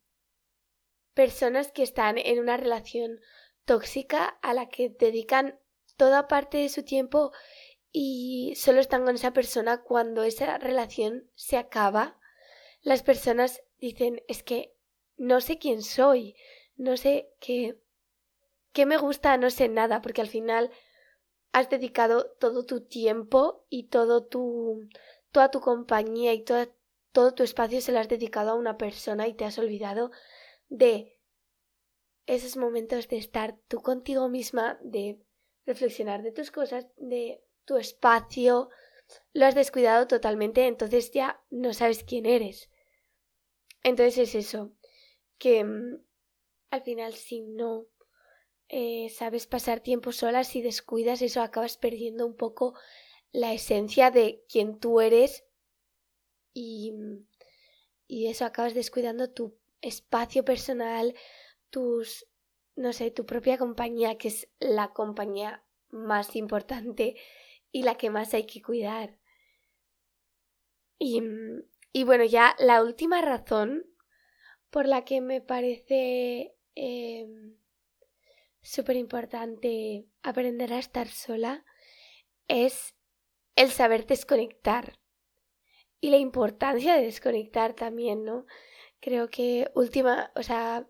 personas 1.13 1.71
que 1.71 1.83
están 1.83 2.17
en 2.17 2.39
una 2.39 2.57
relación 2.57 3.19
tóxica 3.65 4.25
a 4.41 4.53
la 4.53 4.69
que 4.69 4.89
dedican 4.89 5.59
toda 5.97 6.27
parte 6.27 6.57
de 6.57 6.69
su 6.69 6.83
tiempo 6.83 7.31
y 7.91 8.53
solo 8.55 8.79
están 8.79 9.05
con 9.05 9.15
esa 9.15 9.33
persona 9.33 9.81
cuando 9.83 10.23
esa 10.23 10.57
relación 10.57 11.29
se 11.35 11.57
acaba. 11.57 12.19
Las 12.81 13.03
personas 13.03 13.61
dicen, 13.79 14.23
es 14.27 14.43
que 14.43 14.73
no 15.17 15.41
sé 15.41 15.59
quién 15.59 15.81
soy, 15.81 16.35
no 16.75 16.97
sé 16.97 17.33
qué, 17.39 17.79
qué 18.71 18.85
me 18.85 18.97
gusta, 18.97 19.37
no 19.37 19.49
sé 19.49 19.67
nada, 19.67 20.01
porque 20.01 20.21
al 20.21 20.29
final 20.29 20.71
has 21.51 21.69
dedicado 21.69 22.31
todo 22.39 22.65
tu 22.65 22.81
tiempo 22.81 23.65
y 23.69 23.87
todo 23.89 24.25
tu, 24.25 24.87
toda 25.31 25.51
tu 25.51 25.59
compañía 25.59 26.33
y 26.33 26.43
toda, 26.43 26.69
todo 27.11 27.33
tu 27.33 27.43
espacio 27.43 27.81
se 27.81 27.91
lo 27.91 27.99
has 27.99 28.09
dedicado 28.09 28.51
a 28.51 28.55
una 28.55 28.77
persona 28.77 29.27
y 29.27 29.33
te 29.33 29.45
has 29.45 29.57
olvidado 29.57 30.11
de 30.69 31.17
esos 32.25 32.57
momentos 32.57 33.07
de 33.07 33.17
estar 33.17 33.57
tú 33.67 33.81
contigo 33.81 34.29
misma, 34.29 34.79
de 34.81 35.19
reflexionar 35.65 36.23
de 36.23 36.31
tus 36.31 36.51
cosas, 36.51 36.87
de 36.97 37.43
tu 37.65 37.77
espacio, 37.77 38.69
lo 39.33 39.45
has 39.45 39.55
descuidado 39.55 40.07
totalmente, 40.07 40.67
entonces 40.67 41.11
ya 41.11 41.43
no 41.49 41.73
sabes 41.73 42.03
quién 42.03 42.25
eres. 42.25 42.69
Entonces 43.83 44.29
es 44.29 44.35
eso, 44.35 44.71
que 45.37 45.63
mm, 45.63 46.01
al 46.69 46.81
final 46.83 47.13
si 47.13 47.41
no 47.41 47.87
eh, 48.69 49.09
sabes 49.09 49.47
pasar 49.47 49.81
tiempo 49.81 50.11
sola, 50.11 50.43
si 50.43 50.61
descuidas 50.61 51.21
eso, 51.21 51.41
acabas 51.41 51.77
perdiendo 51.77 52.25
un 52.25 52.35
poco 52.35 52.73
la 53.31 53.53
esencia 53.53 54.11
de 54.11 54.45
quién 54.47 54.79
tú 54.79 55.01
eres 55.01 55.45
y, 56.53 56.91
mm, 56.91 57.27
y 58.07 58.27
eso 58.27 58.45
acabas 58.45 58.73
descuidando 58.73 59.29
tu 59.31 59.57
espacio 59.81 60.45
personal, 60.45 61.15
tus, 61.69 62.27
no 62.75 62.93
sé, 62.93 63.11
tu 63.11 63.25
propia 63.25 63.57
compañía, 63.57 64.17
que 64.17 64.27
es 64.29 64.49
la 64.59 64.93
compañía 64.93 65.63
más 65.89 66.35
importante 66.35 67.15
y 67.71 67.83
la 67.83 67.95
que 67.95 68.09
más 68.09 68.33
hay 68.33 68.45
que 68.45 68.61
cuidar. 68.61 69.17
Y, 70.99 71.21
y 71.93 72.03
bueno, 72.03 72.25
ya 72.25 72.55
la 72.59 72.83
última 72.83 73.21
razón 73.21 73.85
por 74.69 74.87
la 74.87 75.03
que 75.03 75.19
me 75.19 75.41
parece 75.41 76.55
eh, 76.75 77.27
súper 78.61 78.95
importante 78.95 80.05
aprender 80.21 80.73
a 80.73 80.79
estar 80.79 81.07
sola 81.07 81.65
es 82.47 82.95
el 83.55 83.71
saber 83.71 84.05
desconectar 84.05 85.00
y 86.01 86.09
la 86.09 86.17
importancia 86.17 86.95
de 86.95 87.03
desconectar 87.03 87.73
también, 87.73 88.25
¿no? 88.25 88.45
Creo 88.99 89.29
que 89.29 89.71
última, 89.75 90.31
o 90.35 90.43
sea, 90.43 90.87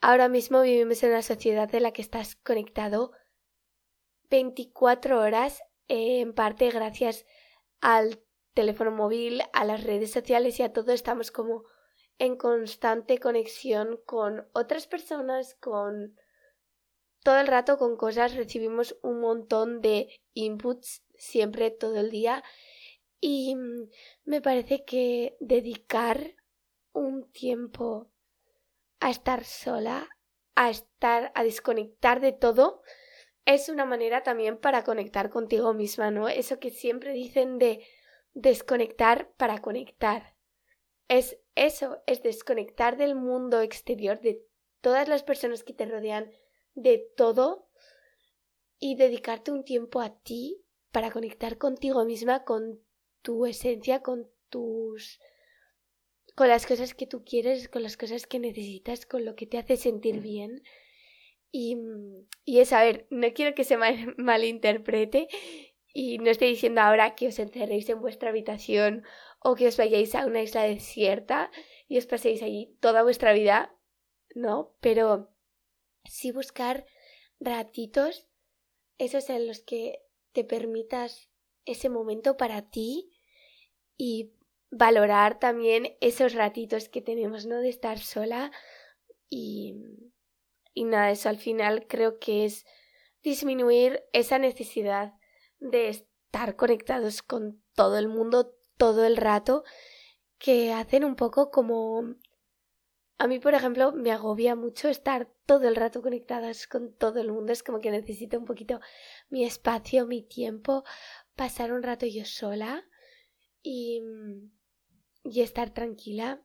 ahora 0.00 0.28
mismo 0.28 0.60
vivimos 0.62 1.02
en 1.02 1.10
una 1.10 1.22
sociedad 1.22 1.72
en 1.74 1.84
la 1.84 1.92
que 1.92 2.02
estás 2.02 2.36
conectado 2.36 3.12
24 4.28 5.20
horas, 5.20 5.62
eh, 5.86 6.20
en 6.20 6.34
parte 6.34 6.68
gracias 6.70 7.24
al 7.80 8.20
teléfono 8.54 8.90
móvil, 8.90 9.42
a 9.52 9.64
las 9.64 9.84
redes 9.84 10.10
sociales 10.10 10.58
y 10.58 10.64
a 10.64 10.72
todo, 10.72 10.92
estamos 10.92 11.30
como 11.30 11.64
en 12.18 12.36
constante 12.36 13.18
conexión 13.18 14.00
con 14.04 14.48
otras 14.52 14.88
personas, 14.88 15.54
con 15.60 16.16
todo 17.22 17.38
el 17.38 17.46
rato 17.46 17.78
con 17.78 17.96
cosas, 17.96 18.34
recibimos 18.34 18.96
un 19.02 19.20
montón 19.20 19.80
de 19.80 20.08
inputs 20.34 21.04
siempre, 21.16 21.70
todo 21.70 21.98
el 21.98 22.10
día. 22.10 22.42
Y 23.20 23.54
mm, 23.54 23.88
me 24.24 24.40
parece 24.40 24.84
que 24.84 25.36
dedicar 25.40 26.34
un 26.92 27.30
tiempo 27.30 28.10
a 29.00 29.10
estar 29.10 29.44
sola, 29.44 30.08
a 30.54 30.70
estar, 30.70 31.32
a 31.34 31.42
desconectar 31.42 32.20
de 32.20 32.32
todo, 32.32 32.82
es 33.44 33.68
una 33.68 33.84
manera 33.84 34.22
también 34.22 34.58
para 34.58 34.84
conectar 34.84 35.30
contigo 35.30 35.72
misma, 35.72 36.10
¿no? 36.10 36.28
Eso 36.28 36.58
que 36.58 36.70
siempre 36.70 37.12
dicen 37.12 37.58
de 37.58 37.86
desconectar 38.34 39.32
para 39.36 39.58
conectar. 39.58 40.36
Es 41.08 41.38
eso, 41.54 42.02
es 42.06 42.22
desconectar 42.22 42.96
del 42.98 43.14
mundo 43.14 43.62
exterior, 43.62 44.20
de 44.20 44.44
todas 44.80 45.08
las 45.08 45.22
personas 45.22 45.64
que 45.64 45.72
te 45.72 45.86
rodean, 45.86 46.30
de 46.74 46.98
todo, 47.16 47.68
y 48.78 48.96
dedicarte 48.96 49.50
un 49.50 49.64
tiempo 49.64 50.00
a 50.00 50.14
ti 50.20 50.62
para 50.92 51.10
conectar 51.10 51.58
contigo 51.58 52.04
misma, 52.04 52.44
con 52.44 52.80
tu 53.22 53.46
esencia, 53.46 54.02
con 54.02 54.28
tus 54.48 55.20
con 56.38 56.48
las 56.48 56.66
cosas 56.66 56.94
que 56.94 57.08
tú 57.08 57.24
quieres, 57.24 57.68
con 57.68 57.82
las 57.82 57.96
cosas 57.96 58.28
que 58.28 58.38
necesitas, 58.38 59.06
con 59.06 59.24
lo 59.24 59.34
que 59.34 59.46
te 59.46 59.58
hace 59.58 59.76
sentir 59.76 60.20
bien. 60.20 60.62
Y, 61.50 61.76
y 62.44 62.60
es, 62.60 62.72
a 62.72 62.84
ver, 62.84 63.08
no 63.10 63.32
quiero 63.32 63.56
que 63.56 63.64
se 63.64 63.76
mal, 63.76 64.14
malinterprete 64.18 65.26
y 65.92 66.18
no 66.18 66.30
estoy 66.30 66.50
diciendo 66.50 66.80
ahora 66.80 67.16
que 67.16 67.26
os 67.26 67.40
encerréis 67.40 67.88
en 67.88 68.00
vuestra 68.00 68.28
habitación 68.28 69.02
o 69.40 69.56
que 69.56 69.66
os 69.66 69.76
vayáis 69.76 70.14
a 70.14 70.26
una 70.26 70.40
isla 70.40 70.62
desierta 70.62 71.50
y 71.88 71.98
os 71.98 72.06
paséis 72.06 72.40
allí 72.40 72.76
toda 72.78 73.02
vuestra 73.02 73.32
vida, 73.32 73.74
no, 74.32 74.76
pero 74.80 75.34
sí 76.04 76.30
buscar 76.30 76.86
ratitos, 77.40 78.28
esos 78.98 79.28
en 79.28 79.48
los 79.48 79.60
que 79.60 80.02
te 80.32 80.44
permitas 80.44 81.27
ese 81.68 81.88
momento 81.88 82.36
para 82.36 82.62
ti 82.62 83.12
y 83.96 84.32
valorar 84.70 85.38
también 85.38 85.96
esos 86.00 86.34
ratitos 86.34 86.88
que 86.88 87.00
tenemos, 87.00 87.46
¿no? 87.46 87.58
De 87.58 87.68
estar 87.68 87.98
sola 87.98 88.50
y, 89.28 89.76
y 90.74 90.84
nada, 90.84 91.10
eso 91.10 91.28
al 91.28 91.38
final 91.38 91.86
creo 91.86 92.18
que 92.18 92.44
es 92.44 92.66
disminuir 93.22 94.04
esa 94.12 94.38
necesidad 94.38 95.14
de 95.58 95.88
estar 95.88 96.56
conectados 96.56 97.22
con 97.22 97.62
todo 97.74 97.98
el 97.98 98.08
mundo 98.08 98.54
todo 98.76 99.04
el 99.04 99.16
rato 99.16 99.64
que 100.38 100.72
hacen 100.72 101.04
un 101.04 101.16
poco 101.16 101.50
como 101.50 102.14
a 103.20 103.26
mí, 103.26 103.40
por 103.40 103.52
ejemplo, 103.54 103.90
me 103.90 104.12
agobia 104.12 104.54
mucho 104.54 104.88
estar 104.88 105.28
todo 105.44 105.66
el 105.66 105.74
rato 105.74 106.02
conectadas 106.02 106.68
con 106.68 106.92
todo 106.92 107.18
el 107.20 107.32
mundo. 107.32 107.52
Es 107.52 107.64
como 107.64 107.80
que 107.80 107.90
necesito 107.90 108.38
un 108.38 108.44
poquito 108.44 108.80
mi 109.28 109.44
espacio, 109.44 110.06
mi 110.06 110.22
tiempo, 110.22 110.84
pasar 111.38 111.72
un 111.72 111.82
rato 111.82 112.04
yo 112.04 112.26
sola 112.26 112.84
y, 113.62 114.02
y 115.24 115.40
estar 115.40 115.72
tranquila 115.72 116.42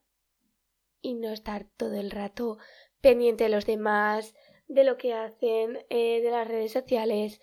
y 1.02 1.14
no 1.14 1.32
estar 1.32 1.66
todo 1.76 2.00
el 2.00 2.10
rato 2.10 2.56
pendiente 3.02 3.44
de 3.44 3.50
los 3.50 3.66
demás, 3.66 4.34
de 4.68 4.84
lo 4.84 4.96
que 4.96 5.12
hacen, 5.12 5.84
eh, 5.90 6.22
de 6.22 6.30
las 6.30 6.48
redes 6.48 6.72
sociales, 6.72 7.40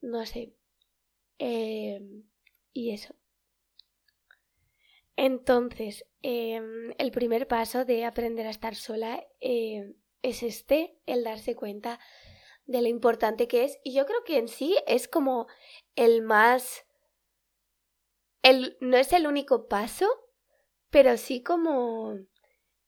no 0.00 0.26
sé. 0.26 0.54
Eh, 1.38 2.00
y 2.72 2.90
eso. 2.90 3.14
Entonces, 5.16 6.04
em, 6.22 6.92
el 6.98 7.12
primer 7.12 7.46
paso 7.46 7.84
de 7.84 8.04
aprender 8.04 8.46
a 8.46 8.50
estar 8.50 8.74
sola 8.74 9.24
em, 9.40 9.94
es 10.22 10.42
este, 10.42 10.98
el 11.06 11.22
darse 11.22 11.54
cuenta 11.54 12.00
de 12.66 12.82
lo 12.82 12.88
importante 12.88 13.48
que 13.48 13.64
es. 13.64 13.78
Y 13.84 13.94
yo 13.94 14.06
creo 14.06 14.24
que 14.24 14.38
en 14.38 14.48
sí 14.48 14.76
es 14.86 15.08
como 15.08 15.46
el 15.96 16.22
más... 16.22 16.84
El, 18.42 18.76
no 18.80 18.96
es 18.96 19.12
el 19.12 19.26
único 19.26 19.68
paso, 19.68 20.08
pero 20.90 21.16
sí 21.16 21.42
como 21.42 22.16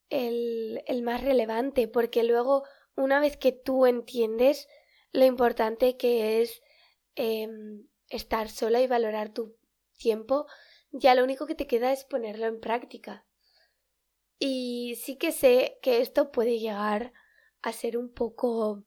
el, 0.09 0.83
el 0.85 1.01
más 1.01 1.23
relevante, 1.23 1.87
porque 1.87 2.23
luego, 2.23 2.63
una 2.95 3.19
vez 3.19 3.37
que 3.37 3.53
tú 3.53 3.85
entiendes 3.85 4.67
lo 5.11 5.25
importante 5.25 5.95
que 5.97 6.41
es 6.41 6.61
em, 7.15 7.87
estar 8.09 8.49
sola 8.49 8.81
y 8.81 8.87
valorar 8.87 9.33
tu 9.33 9.55
tiempo, 9.97 10.45
ya 10.91 11.15
lo 11.15 11.23
único 11.23 11.45
que 11.45 11.55
te 11.55 11.67
queda 11.67 11.91
es 11.91 12.03
ponerlo 12.03 12.47
en 12.47 12.59
práctica. 12.59 13.25
Y 14.39 14.95
sí 15.01 15.17
que 15.17 15.31
sé 15.31 15.79
que 15.81 16.01
esto 16.01 16.31
puede 16.31 16.59
llegar 16.59 17.13
a 17.61 17.71
ser 17.71 17.97
un 17.97 18.13
poco 18.13 18.83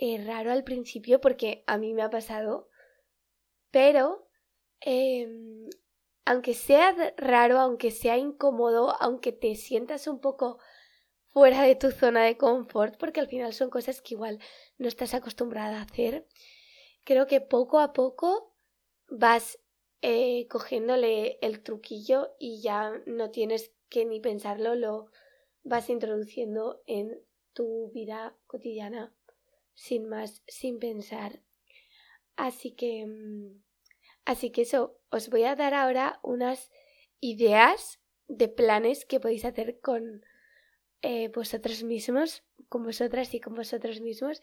eh, 0.00 0.22
raro 0.24 0.52
al 0.52 0.62
principio 0.62 1.20
porque 1.20 1.64
a 1.66 1.76
mí 1.76 1.92
me 1.92 2.02
ha 2.02 2.08
pasado, 2.08 2.68
pero 3.72 4.30
em, 4.80 5.68
aunque 6.24 6.54
sea 6.54 6.94
raro, 7.16 7.58
aunque 7.58 7.90
sea 7.90 8.16
incómodo, 8.16 8.94
aunque 9.00 9.32
te 9.32 9.56
sientas 9.56 10.06
un 10.06 10.20
poco 10.20 10.60
fuera 11.26 11.62
de 11.64 11.74
tu 11.74 11.90
zona 11.90 12.22
de 12.22 12.36
confort, 12.36 12.96
porque 12.96 13.18
al 13.18 13.26
final 13.26 13.52
son 13.52 13.70
cosas 13.70 14.00
que 14.00 14.14
igual 14.14 14.38
no 14.78 14.86
estás 14.86 15.14
acostumbrada 15.14 15.80
a 15.80 15.82
hacer, 15.82 16.28
creo 17.02 17.26
que 17.26 17.40
poco 17.40 17.80
a 17.80 17.92
poco 17.92 18.54
vas 19.08 19.58
eh, 20.00 20.46
cogiéndole 20.48 21.38
el 21.42 21.64
truquillo 21.64 22.36
y 22.38 22.62
ya 22.62 22.92
no 23.06 23.32
tienes 23.32 23.74
que 23.88 24.04
ni 24.04 24.20
pensarlo, 24.20 24.76
lo 24.76 25.10
vas 25.64 25.90
introduciendo 25.90 26.82
en 26.86 27.20
tu 27.52 27.90
vida 27.90 28.38
cotidiana 28.46 29.12
sin 29.78 30.08
más, 30.08 30.42
sin 30.48 30.80
pensar. 30.80 31.40
Así 32.34 32.72
que, 32.72 33.06
mm, 33.06 33.62
así 34.24 34.50
que 34.50 34.62
eso, 34.62 34.98
os 35.10 35.30
voy 35.30 35.44
a 35.44 35.54
dar 35.54 35.72
ahora 35.72 36.18
unas 36.24 36.70
ideas 37.20 38.00
de 38.26 38.48
planes 38.48 39.04
que 39.04 39.20
podéis 39.20 39.44
hacer 39.44 39.80
con 39.80 40.24
eh, 41.02 41.28
vosotros 41.28 41.84
mismos, 41.84 42.42
con 42.68 42.82
vosotras 42.82 43.32
y 43.34 43.40
con 43.40 43.54
vosotros 43.54 44.00
mismos 44.00 44.42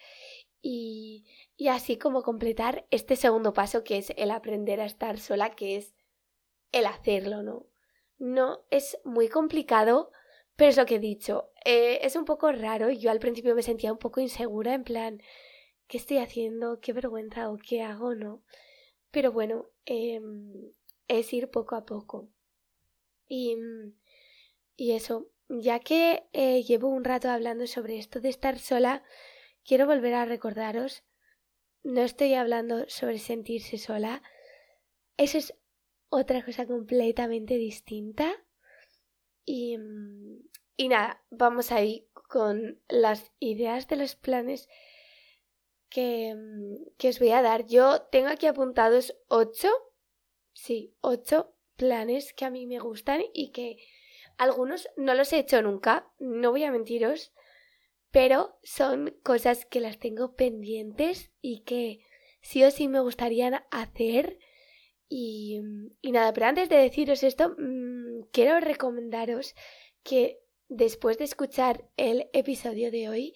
y, 0.61 1.25
y 1.57 1.67
así 1.67 1.97
como 1.97 2.23
completar 2.23 2.87
este 2.89 3.17
segundo 3.17 3.51
paso 3.53 3.83
que 3.83 3.97
es 3.97 4.13
el 4.15 4.31
aprender 4.31 4.79
a 4.79 4.85
estar 4.85 5.19
sola, 5.19 5.49
que 5.51 5.75
es 5.75 5.95
el 6.71 6.85
hacerlo, 6.85 7.43
¿no? 7.43 7.67
No, 8.17 8.65
es 8.71 8.97
muy 9.03 9.27
complicado, 9.27 10.11
pero 10.55 10.69
es 10.69 10.77
lo 10.77 10.85
que 10.85 10.95
he 10.95 10.99
dicho. 10.99 11.51
Eh, 11.65 11.99
es 12.03 12.15
un 12.15 12.25
poco 12.25 12.51
raro. 12.51 12.89
Yo 12.91 13.11
al 13.11 13.19
principio 13.19 13.55
me 13.55 13.63
sentía 13.63 13.91
un 13.91 13.99
poco 13.99 14.21
insegura, 14.21 14.73
en 14.73 14.83
plan, 14.83 15.21
¿qué 15.87 15.97
estoy 15.97 16.17
haciendo? 16.19 16.79
¿Qué 16.81 16.93
vergüenza 16.93 17.49
o 17.51 17.57
qué 17.57 17.81
hago? 17.81 18.15
¿No? 18.15 18.43
Pero 19.11 19.31
bueno, 19.31 19.67
em, 19.85 20.71
es 21.07 21.33
ir 21.33 21.49
poco 21.49 21.75
a 21.75 21.85
poco. 21.85 22.29
Y, 23.27 23.57
y 24.75 24.91
eso, 24.93 25.29
ya 25.49 25.79
que 25.79 26.27
eh, 26.33 26.63
llevo 26.63 26.89
un 26.89 27.03
rato 27.03 27.29
hablando 27.29 27.67
sobre 27.67 27.97
esto 27.97 28.21
de 28.21 28.29
estar 28.29 28.59
sola, 28.59 29.03
quiero 29.63 29.85
volver 29.87 30.13
a 30.13 30.25
recordaros, 30.25 31.03
no 31.83 32.01
estoy 32.01 32.33
hablando 32.33 32.85
sobre 32.87 33.19
sentirse 33.19 33.77
sola, 33.77 34.21
eso 35.17 35.37
es 35.37 35.53
otra 36.09 36.43
cosa 36.43 36.65
completamente 36.65 37.55
distinta. 37.55 38.44
Y, 39.45 39.77
y 40.75 40.87
nada, 40.87 41.23
vamos 41.29 41.71
ahí 41.71 42.07
con 42.27 42.81
las 42.89 43.31
ideas 43.39 43.87
de 43.87 43.95
los 43.95 44.15
planes 44.15 44.67
que, 45.89 46.35
que 46.97 47.09
os 47.09 47.19
voy 47.19 47.31
a 47.31 47.41
dar. 47.41 47.65
Yo 47.67 48.01
tengo 48.11 48.27
aquí 48.27 48.47
apuntados 48.47 49.15
ocho, 49.27 49.69
sí, 50.53 50.95
ocho 51.01 51.55
planes 51.75 52.33
que 52.33 52.45
a 52.45 52.49
mí 52.49 52.65
me 52.65 52.79
gustan 52.79 53.21
y 53.33 53.51
que 53.51 53.77
algunos 54.37 54.89
no 54.97 55.13
los 55.13 55.31
he 55.33 55.39
hecho 55.39 55.61
nunca, 55.61 56.11
no 56.19 56.51
voy 56.51 56.63
a 56.63 56.71
mentiros, 56.71 57.33
pero 58.11 58.57
son 58.63 59.15
cosas 59.23 59.65
que 59.65 59.79
las 59.79 59.99
tengo 59.99 60.35
pendientes 60.35 61.31
y 61.41 61.61
que 61.61 61.99
sí 62.41 62.63
o 62.63 62.71
sí 62.71 62.87
me 62.87 62.99
gustaría 62.99 63.65
hacer. 63.71 64.39
Y, 65.07 65.61
y 66.01 66.11
nada, 66.11 66.33
pero 66.33 66.47
antes 66.47 66.69
de 66.69 66.77
deciros 66.77 67.23
esto, 67.23 67.55
mmm, 67.57 68.23
quiero 68.31 68.59
recomendaros 68.59 69.55
que 70.03 70.39
después 70.67 71.17
de 71.17 71.25
escuchar 71.25 71.85
el 71.97 72.29
episodio 72.33 72.91
de 72.91 73.09
hoy, 73.09 73.33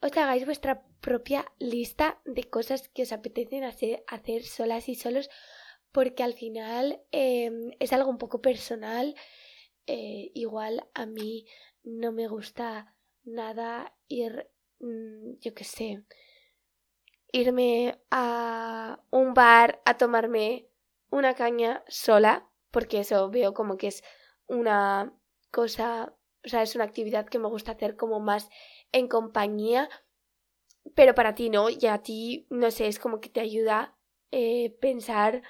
os 0.00 0.16
hagáis 0.16 0.44
vuestra 0.44 0.84
propia 1.00 1.44
lista 1.58 2.20
de 2.24 2.44
cosas 2.44 2.88
que 2.88 3.02
os 3.02 3.12
apetecen 3.12 3.64
hacer, 3.64 4.02
hacer 4.06 4.44
solas 4.44 4.88
y 4.88 4.94
solos, 4.94 5.30
porque 5.92 6.22
al 6.22 6.34
final 6.34 7.02
eh, 7.12 7.50
es 7.78 7.92
algo 7.92 8.10
un 8.10 8.18
poco 8.18 8.40
personal. 8.40 9.14
Eh, 9.86 10.30
igual 10.34 10.88
a 10.94 11.06
mí 11.06 11.46
no 11.82 12.12
me 12.12 12.28
gusta 12.28 12.94
nada 13.24 13.94
ir, 14.08 14.48
mm, 14.80 15.38
yo 15.40 15.54
qué 15.54 15.64
sé, 15.64 16.04
irme 17.32 17.98
a 18.10 19.02
un 19.10 19.34
bar 19.34 19.82
a 19.84 19.96
tomarme 19.96 20.68
una 21.12 21.34
caña 21.34 21.84
sola, 21.86 22.50
porque 22.72 23.00
eso 23.00 23.30
veo 23.30 23.54
como 23.54 23.76
que 23.76 23.88
es 23.88 24.02
una 24.46 25.14
cosa, 25.52 26.16
o 26.44 26.48
sea, 26.48 26.62
es 26.62 26.74
una 26.74 26.84
actividad 26.84 27.26
que 27.26 27.38
me 27.38 27.48
gusta 27.48 27.72
hacer 27.72 27.96
como 27.96 28.18
más 28.18 28.48
en 28.90 29.06
compañía, 29.06 29.88
pero 30.96 31.14
para 31.14 31.34
ti 31.34 31.50
no, 31.50 31.68
y 31.70 31.86
a 31.86 31.98
ti, 31.98 32.46
no 32.50 32.70
sé, 32.70 32.88
es 32.88 32.98
como 32.98 33.20
que 33.20 33.28
te 33.28 33.40
ayuda 33.40 33.80
a 33.80 33.98
eh, 34.32 34.76
pensar, 34.80 35.42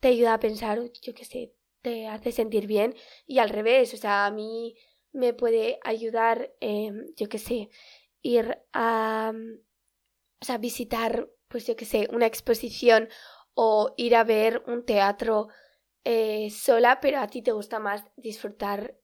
te 0.00 0.08
ayuda 0.08 0.34
a 0.34 0.40
pensar, 0.40 0.80
yo 1.02 1.14
qué 1.14 1.24
sé, 1.24 1.52
te 1.82 2.06
hace 2.06 2.30
sentir 2.30 2.68
bien, 2.68 2.94
y 3.26 3.40
al 3.40 3.50
revés, 3.50 3.92
o 3.94 3.96
sea, 3.96 4.26
a 4.26 4.30
mí 4.30 4.76
me 5.10 5.34
puede 5.34 5.80
ayudar, 5.82 6.54
eh, 6.60 6.92
yo 7.16 7.28
qué 7.28 7.38
sé, 7.38 7.70
ir 8.22 8.56
a, 8.72 9.32
o 10.40 10.44
sea, 10.44 10.58
visitar, 10.58 11.28
pues 11.48 11.66
yo 11.66 11.74
qué 11.74 11.84
sé, 11.84 12.08
una 12.12 12.26
exposición 12.26 13.08
o 13.54 13.94
ir 13.96 14.16
a 14.16 14.24
ver 14.24 14.62
un 14.66 14.84
teatro 14.84 15.48
eh, 16.04 16.50
sola, 16.50 17.00
pero 17.00 17.20
a 17.20 17.26
ti 17.28 17.42
te 17.42 17.52
gusta 17.52 17.78
más 17.78 18.04
disfrutar 18.16 18.96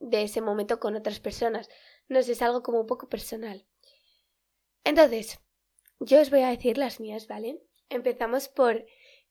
de 0.00 0.22
ese 0.22 0.40
momento 0.40 0.80
con 0.80 0.96
otras 0.96 1.20
personas. 1.20 1.68
No 2.08 2.22
sé, 2.22 2.32
es 2.32 2.42
algo 2.42 2.62
como 2.62 2.80
un 2.80 2.86
poco 2.86 3.08
personal. 3.08 3.66
Entonces, 4.84 5.40
yo 6.00 6.20
os 6.20 6.30
voy 6.30 6.40
a 6.40 6.50
decir 6.50 6.78
las 6.78 7.00
mías, 7.00 7.28
¿vale? 7.28 7.62
Empezamos 7.88 8.48
por 8.48 8.84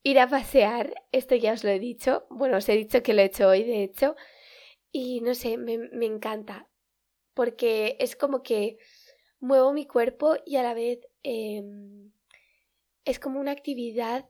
ir 0.03 0.19
a 0.19 0.29
pasear, 0.29 0.93
esto 1.11 1.35
ya 1.35 1.53
os 1.53 1.63
lo 1.63 1.69
he 1.69 1.79
dicho, 1.79 2.25
bueno, 2.29 2.57
os 2.57 2.69
he 2.69 2.73
dicho 2.73 3.03
que 3.03 3.13
lo 3.13 3.21
he 3.21 3.25
hecho 3.25 3.49
hoy, 3.49 3.63
de 3.63 3.83
hecho, 3.83 4.15
y 4.91 5.21
no 5.21 5.35
sé, 5.35 5.57
me, 5.57 5.75
encanta. 6.05 6.69
Porque 7.33 7.97
es 7.99 8.15
como 8.15 8.43
que 8.43 8.77
muevo 9.39 9.73
mi 9.73 9.85
cuerpo 9.85 10.35
y 10.45 10.57
a 10.57 10.63
la 10.63 10.73
vez 10.73 10.99
eh, 11.23 11.63
es 13.05 13.19
como 13.19 13.39
una 13.39 13.51
actividad 13.51 14.29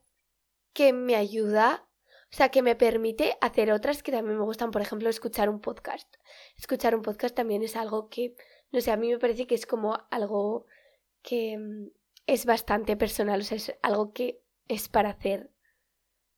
que 0.73 0.93
me 0.93 1.15
ayuda, 1.15 1.87
o 2.31 2.35
sea, 2.35 2.49
que 2.49 2.61
me 2.61 2.75
permite 2.75 3.37
hacer 3.41 3.71
otras 3.71 4.03
que 4.03 4.11
también 4.11 4.37
me 4.37 4.45
gustan, 4.45 4.71
por 4.71 4.81
ejemplo, 4.81 5.09
escuchar 5.09 5.49
un 5.49 5.59
podcast. 5.59 6.13
Escuchar 6.57 6.95
un 6.95 7.01
podcast 7.01 7.35
también 7.35 7.63
es 7.63 7.75
algo 7.75 8.09
que, 8.09 8.35
no 8.71 8.81
sé, 8.81 8.91
a 8.91 8.97
mí 8.97 9.09
me 9.09 9.19
parece 9.19 9.47
que 9.47 9.55
es 9.55 9.65
como 9.65 9.97
algo 10.09 10.65
que 11.21 11.57
mm, 11.57 11.89
es 12.27 12.45
bastante 12.45 12.95
personal, 12.95 13.41
o 13.41 13.43
sea, 13.43 13.57
es 13.57 13.73
algo 13.81 14.13
que 14.13 14.41
es 14.67 14.87
para 14.87 15.09
hacer 15.09 15.51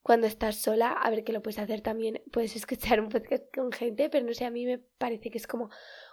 cuando 0.02 0.28
estás 0.28 0.58
sola, 0.58 0.92
a 0.92 1.10
ver 1.10 1.24
que 1.24 1.32
lo 1.32 1.42
puedes 1.42 1.60
hacer 1.60 1.82
también, 1.82 2.22
puedes 2.32 2.56
escuchar 2.56 3.00
un 3.00 3.10
podcast 3.10 3.44
con 3.54 3.72
gente, 3.72 4.10
pero 4.10 4.26
no 4.26 4.34
sé, 4.34 4.46
a 4.46 4.52
mí 4.52 4.66
me 4.66 4.80
parece 4.80 5.32
que 5.32 5.38
es 5.38 5.48
como 5.48 5.70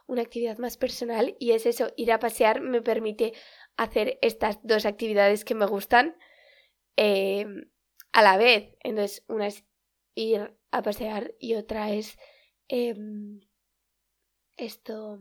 una 0.06 0.22
actividad 0.22 0.58
más 0.58 0.76
personal 0.76 1.36
y 1.38 1.52
es 1.52 1.66
eso, 1.66 1.92
ir 1.96 2.12
a 2.12 2.18
pasear 2.18 2.60
me 2.60 2.82
permite 2.82 3.32
hacer 3.76 4.18
estas 4.22 4.58
dos 4.62 4.86
actividades 4.86 5.44
que 5.44 5.54
me 5.54 5.66
gustan 5.66 6.16
eh, 6.96 7.46
a 8.12 8.22
la 8.22 8.36
vez. 8.36 8.76
Entonces, 8.80 9.24
una 9.28 9.46
es 9.46 9.64
ir 10.14 10.56
a 10.70 10.82
pasear 10.82 11.34
y 11.38 11.54
otra 11.54 11.92
es 11.92 12.18
em, 12.68 13.40
esto, 14.56 15.18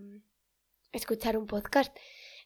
escuchar 0.92 1.38
un 1.38 1.48
podcast. 1.48 1.96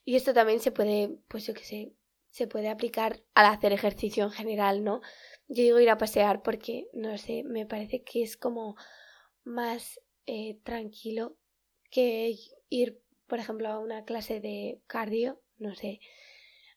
Y 0.04 0.16
esto 0.16 0.34
también 0.34 0.60
se 0.60 0.72
puede, 0.72 1.18
pues 1.28 1.46
yo 1.46 1.54
qué 1.54 1.64
sé, 1.64 1.92
se 2.30 2.46
puede 2.46 2.68
aplicar 2.68 3.22
al 3.34 3.46
hacer 3.46 3.72
ejercicio 3.72 4.24
en 4.24 4.30
general, 4.30 4.84
¿no? 4.84 5.00
Yo 5.48 5.62
digo 5.62 5.80
ir 5.80 5.90
a 5.90 5.98
pasear 5.98 6.42
porque, 6.42 6.88
no 6.92 7.16
sé, 7.18 7.42
me 7.44 7.66
parece 7.66 8.02
que 8.02 8.22
es 8.22 8.36
como 8.36 8.76
más 9.44 10.00
eh, 10.26 10.58
tranquilo 10.64 11.36
que 11.90 12.34
ir, 12.70 13.00
por 13.26 13.38
ejemplo, 13.38 13.68
a 13.68 13.78
una 13.78 14.04
clase 14.04 14.40
de 14.40 14.80
cardio, 14.86 15.40
no 15.58 15.74
sé. 15.74 16.00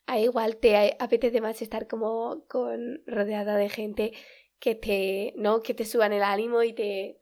Ahí 0.07 0.23
igual 0.23 0.57
te 0.57 0.95
apetece 0.99 1.41
más 1.41 1.61
estar 1.61 1.85
como 1.87 2.45
con 2.47 3.03
rodeada 3.05 3.57
de 3.57 3.69
gente 3.69 4.13
que 4.57 4.73
te, 4.73 5.33
¿no? 5.35 5.61
Que 5.61 5.73
te 5.73 5.85
suban 5.85 6.13
el 6.13 6.23
ánimo 6.23 6.63
y 6.63 6.73
te... 6.73 7.19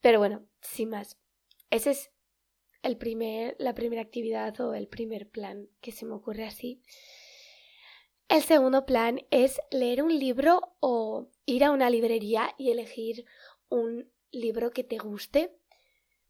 Pero 0.00 0.18
bueno, 0.18 0.44
sin 0.60 0.90
más. 0.90 1.18
Ese 1.70 1.90
es 1.92 2.10
el 2.82 2.96
primer, 2.96 3.54
la 3.60 3.74
primera 3.74 4.02
actividad 4.02 4.60
o 4.60 4.74
el 4.74 4.88
primer 4.88 5.28
plan 5.28 5.68
que 5.80 5.92
se 5.92 6.04
me 6.04 6.14
ocurre 6.14 6.44
así. 6.44 6.82
El 8.28 8.42
segundo 8.42 8.86
plan 8.86 9.20
es 9.30 9.60
leer 9.70 10.02
un 10.02 10.18
libro 10.18 10.76
o 10.80 11.30
ir 11.46 11.62
a 11.62 11.70
una 11.70 11.90
librería 11.90 12.54
y 12.58 12.70
elegir 12.70 13.24
un 13.68 14.10
libro 14.32 14.72
que 14.72 14.82
te 14.82 14.98
guste. 14.98 15.56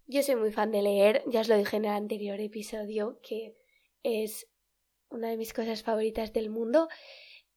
Yo 0.06 0.22
soy 0.22 0.36
muy 0.36 0.52
fan 0.52 0.72
de 0.72 0.82
leer, 0.82 1.22
ya 1.26 1.40
os 1.40 1.48
lo 1.48 1.56
dije 1.56 1.76
en 1.76 1.86
el 1.86 1.92
anterior 1.92 2.38
episodio, 2.38 3.18
que 3.22 3.56
es 4.02 4.49
una 5.10 5.28
de 5.28 5.36
mis 5.36 5.52
cosas 5.52 5.82
favoritas 5.82 6.32
del 6.32 6.50
mundo. 6.50 6.88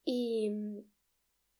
Y, 0.05 0.51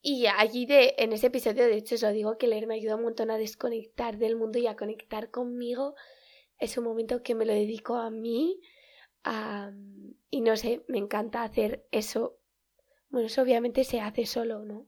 y 0.01 0.27
allí 0.27 0.65
de, 0.65 0.95
en 0.97 1.13
ese 1.13 1.27
episodio, 1.27 1.65
de 1.65 1.75
hecho, 1.75 1.95
os 1.95 2.01
lo 2.01 2.11
digo, 2.11 2.37
que 2.37 2.47
leer 2.47 2.67
me 2.67 2.75
ayuda 2.75 2.95
un 2.95 3.03
montón 3.03 3.31
a 3.31 3.37
desconectar 3.37 4.17
del 4.17 4.35
mundo 4.35 4.59
y 4.59 4.67
a 4.67 4.75
conectar 4.75 5.31
conmigo. 5.31 5.95
Es 6.57 6.77
un 6.77 6.83
momento 6.85 7.23
que 7.23 7.35
me 7.35 7.45
lo 7.45 7.53
dedico 7.53 7.95
a 7.95 8.09
mí. 8.09 8.59
y 10.29 10.41
no 10.41 10.57
sé, 10.57 10.83
me 10.87 10.97
encanta 10.97 11.43
hacer 11.43 11.87
eso. 11.91 12.39
Bueno, 13.09 13.27
eso 13.27 13.41
obviamente 13.41 13.83
se 13.83 14.01
hace 14.01 14.25
solo, 14.25 14.65
¿no? 14.65 14.87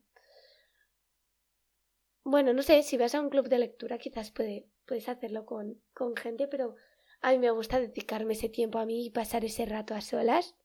Bueno, 2.25 2.53
no 2.53 2.63
sé, 2.63 2.81
si 2.83 2.97
vas 2.97 3.13
a 3.15 3.21
un 3.21 3.29
club 3.29 3.47
de 3.49 3.59
lectura 3.59 3.99
quizás 3.99 4.31
puede, 4.31 4.67
puedes 4.85 5.07
hacerlo 5.07 5.45
con, 5.45 5.81
con 5.93 6.15
gente, 6.15 6.47
pero 6.47 6.75
a 7.21 7.31
mí 7.31 7.37
me 7.37 7.51
gusta 7.51 7.79
dedicarme 7.79 8.33
ese 8.33 8.49
tiempo 8.49 8.79
a 8.79 8.85
mí 8.85 9.05
y 9.05 9.11
pasar 9.11 9.45
ese 9.45 9.65
rato 9.65 9.93
a 9.93 10.01
solas. 10.01 10.55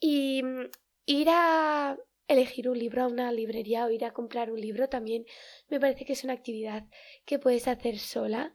Y 0.00 0.42
mm, 0.42 0.70
ir 1.06 1.28
a 1.30 1.98
elegir 2.28 2.68
un 2.68 2.78
libro 2.78 3.02
a 3.02 3.06
una 3.06 3.32
librería 3.32 3.86
o 3.86 3.90
ir 3.90 4.04
a 4.04 4.12
comprar 4.12 4.52
un 4.52 4.60
libro 4.60 4.88
también 4.88 5.24
me 5.68 5.80
parece 5.80 6.04
que 6.04 6.12
es 6.12 6.24
una 6.24 6.34
actividad 6.34 6.86
que 7.24 7.38
puedes 7.38 7.66
hacer 7.66 7.98
sola 7.98 8.54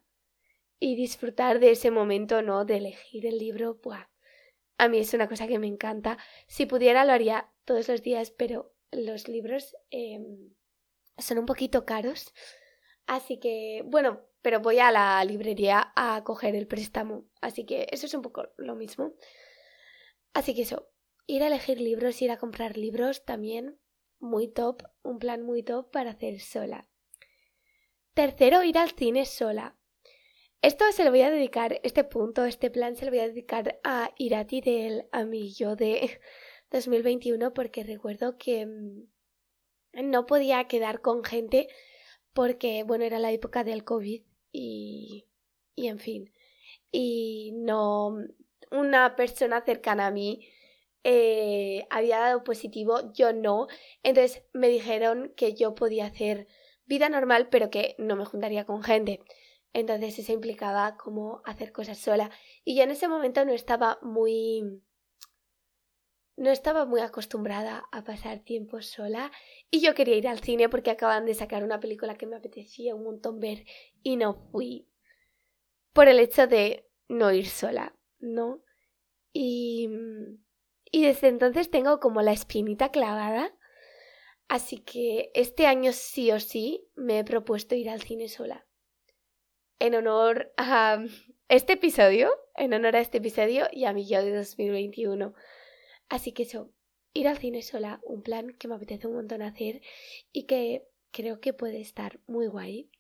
y 0.79 0.95
disfrutar 0.95 1.59
de 1.59 1.71
ese 1.71 1.91
momento, 1.91 2.41
¿no? 2.41 2.65
De 2.65 2.77
elegir 2.77 3.25
el 3.25 3.37
libro, 3.37 3.79
¡buah! 3.81 4.07
A 4.77 4.89
mí 4.89 4.99
es 4.99 5.13
una 5.13 5.29
cosa 5.29 5.47
que 5.47 5.59
me 5.59 5.67
encanta. 5.67 6.17
Si 6.47 6.65
pudiera 6.65 7.05
lo 7.05 7.13
haría 7.13 7.51
todos 7.63 7.87
los 7.87 8.01
días, 8.01 8.31
pero 8.31 8.73
los 8.91 9.27
libros 9.27 9.75
em, 9.91 10.53
son 11.17 11.37
un 11.37 11.45
poquito 11.45 11.85
caros. 11.85 12.33
Así 13.05 13.39
que, 13.39 13.83
bueno, 13.85 14.21
pero 14.41 14.59
voy 14.59 14.79
a 14.79 14.91
la 14.91 15.23
librería 15.23 15.93
a 15.95 16.21
coger 16.23 16.55
el 16.55 16.67
préstamo. 16.67 17.25
Así 17.41 17.65
que 17.65 17.87
eso 17.91 18.05
es 18.05 18.13
un 18.13 18.21
poco 18.21 18.49
lo 18.57 18.75
mismo. 18.75 19.13
Así 20.33 20.53
que 20.53 20.63
eso, 20.63 20.89
ir 21.25 21.43
a 21.43 21.47
elegir 21.47 21.79
libros, 21.79 22.21
ir 22.21 22.31
a 22.31 22.37
comprar 22.37 22.77
libros 22.77 23.23
también, 23.25 23.79
muy 24.19 24.47
top, 24.47 24.83
un 25.03 25.19
plan 25.19 25.43
muy 25.43 25.63
top 25.63 25.91
para 25.91 26.11
hacer 26.11 26.39
sola. 26.39 26.87
Tercero, 28.13 28.63
ir 28.63 28.77
al 28.77 28.91
cine 28.91 29.25
sola. 29.25 29.77
Esto 30.61 30.85
se 30.91 31.03
lo 31.03 31.09
voy 31.09 31.21
a 31.21 31.31
dedicar, 31.31 31.79
este 31.83 32.03
punto, 32.03 32.45
este 32.45 32.69
plan 32.69 32.95
se 32.95 33.05
lo 33.05 33.11
voy 33.11 33.19
a 33.19 33.27
dedicar 33.27 33.79
a 33.83 34.11
Irati 34.17 34.61
del 34.61 35.07
Amillo 35.11 35.75
de 35.75 36.21
2021 36.71 37.53
porque 37.53 37.83
recuerdo 37.83 38.37
que 38.37 38.65
mm, 38.65 40.09
no 40.09 40.25
podía 40.25 40.65
quedar 40.67 41.01
con 41.01 41.23
gente 41.23 41.67
porque, 42.33 42.83
bueno, 42.83 43.03
era 43.03 43.19
la 43.19 43.31
época 43.31 43.63
del 43.63 43.83
COVID 43.83 44.23
y, 44.51 45.27
y 45.75 45.87
en 45.87 45.99
fin, 45.99 46.31
y 46.91 47.51
no, 47.55 48.15
una 48.71 49.15
persona 49.15 49.61
cercana 49.65 50.07
a 50.07 50.11
mí 50.11 50.47
eh, 51.03 51.85
había 51.89 52.19
dado 52.19 52.43
positivo, 52.43 53.11
yo 53.13 53.33
no, 53.33 53.67
entonces 54.03 54.43
me 54.53 54.69
dijeron 54.69 55.33
que 55.35 55.53
yo 55.53 55.75
podía 55.75 56.05
hacer 56.05 56.47
vida 56.85 57.09
normal, 57.09 57.49
pero 57.49 57.69
que 57.69 57.95
no 57.97 58.15
me 58.15 58.25
juntaría 58.25 58.65
con 58.65 58.83
gente. 58.83 59.21
Entonces 59.73 60.19
eso 60.19 60.31
implicaba 60.31 60.97
como 60.97 61.41
hacer 61.45 61.71
cosas 61.71 61.97
sola. 61.97 62.29
Y 62.63 62.75
yo 62.75 62.83
en 62.83 62.91
ese 62.91 63.07
momento 63.07 63.43
no 63.43 63.53
estaba 63.53 63.97
muy 64.01 64.81
no 66.35 66.49
estaba 66.49 66.85
muy 66.85 67.01
acostumbrada 67.01 67.83
a 67.91 68.03
pasar 68.03 68.39
tiempo 68.39 68.81
sola 68.81 69.31
y 69.69 69.81
yo 69.81 69.93
quería 69.93 70.15
ir 70.15 70.27
al 70.27 70.39
cine 70.39 70.67
porque 70.67 70.89
acaban 70.89 71.25
de 71.25 71.35
sacar 71.35 71.63
una 71.63 71.79
película 71.79 72.15
que 72.15 72.25
me 72.25 72.35
apetecía 72.35 72.95
un 72.95 73.03
montón 73.03 73.39
ver 73.39 73.65
y 74.01 74.15
no 74.15 74.33
fui 74.51 74.87
por 75.93 76.07
el 76.07 76.19
hecho 76.19 76.47
de 76.47 76.89
no 77.07 77.31
ir 77.31 77.47
sola, 77.47 77.95
¿no? 78.19 78.63
Y, 79.31 79.89
y 80.93 81.01
desde 81.01 81.27
entonces 81.27 81.71
tengo 81.71 81.99
como 81.99 82.21
la 82.21 82.33
espinita 82.33 82.89
clavada, 82.89 83.51
así 84.47 84.77
que 84.77 85.31
este 85.33 85.65
año 85.65 85.91
sí 85.91 86.31
o 86.31 86.39
sí 86.39 86.87
me 86.93 87.17
he 87.17 87.23
propuesto 87.23 87.73
ir 87.73 87.89
al 87.89 88.03
cine 88.03 88.29
sola. 88.29 88.67
En 89.79 89.95
honor 89.95 90.53
a 90.55 91.03
este 91.49 91.73
episodio, 91.73 92.31
en 92.55 92.75
honor 92.75 92.95
a 92.95 92.99
este 92.99 93.17
episodio 93.17 93.67
y 93.71 93.85
a 93.85 93.93
mi 93.93 94.07
yo 94.07 94.23
de 94.23 94.35
2021 94.35 95.33
Así 96.09 96.31
que 96.31 96.43
eso, 96.43 96.71
ir 97.13 97.27
al 97.27 97.39
cine 97.39 97.63
sola, 97.63 97.99
un 98.03 98.21
plan 98.21 98.51
que 98.51 98.67
me 98.67 98.75
apetece 98.75 99.07
un 99.07 99.15
montón 99.15 99.41
hacer 99.41 99.81
y 100.31 100.45
que 100.45 100.87
creo 101.09 101.39
que 101.39 101.53
puede 101.53 101.81
estar 101.81 102.19
muy 102.27 102.45
guay. 102.45 102.91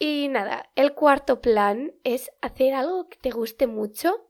Y 0.00 0.26
nada, 0.26 0.72
el 0.74 0.94
cuarto 0.94 1.40
plan 1.40 1.94
es 2.02 2.32
hacer 2.40 2.74
algo 2.74 3.08
que 3.08 3.18
te 3.18 3.30
guste 3.30 3.68
mucho 3.68 4.27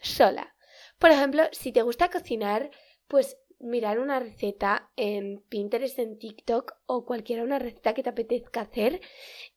sola. 0.00 0.54
Por 0.98 1.10
ejemplo, 1.10 1.44
si 1.52 1.72
te 1.72 1.82
gusta 1.82 2.10
cocinar, 2.10 2.70
pues 3.08 3.38
mirar 3.60 3.98
una 3.98 4.20
receta 4.20 4.90
en 4.96 5.40
Pinterest, 5.48 5.98
en 5.98 6.18
TikTok 6.18 6.74
o 6.86 7.04
cualquiera 7.06 7.42
una 7.42 7.58
receta 7.58 7.94
que 7.94 8.02
te 8.02 8.10
apetezca 8.10 8.62
hacer 8.62 9.00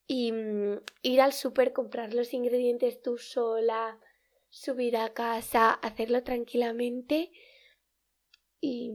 y 0.08 0.32
mm, 0.32 0.80
ir 1.02 1.22
al 1.22 1.34
súper, 1.34 1.74
comprar 1.74 2.14
los 2.14 2.34
ingredientes 2.34 3.02
tú 3.02 3.18
sola, 3.18 4.00
subir 4.50 4.98
a 4.98 5.14
casa, 5.14 5.72
hacerlo 5.72 6.24
tranquilamente 6.24 7.32
y, 8.60 8.92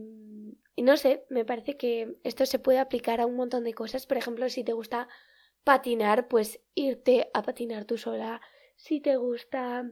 no 0.76 0.96
sé, 0.96 1.24
me 1.28 1.44
parece 1.44 1.76
que 1.76 2.16
esto 2.24 2.46
se 2.46 2.59
puede 2.59 2.78
aplicar 2.78 3.20
a 3.20 3.26
un 3.26 3.37
montón 3.37 3.64
de 3.64 3.74
cosas. 3.74 4.07
Por 4.07 4.16
ejemplo, 4.16 4.48
si 4.48 4.64
te 4.64 4.72
gusta 4.72 5.09
patinar, 5.64 6.28
pues 6.28 6.61
irte 6.74 7.31
a 7.33 7.42
patinar 7.42 7.85
tú 7.85 7.96
sola. 7.96 8.40
Si 8.76 9.00
te 9.00 9.16
gusta, 9.16 9.88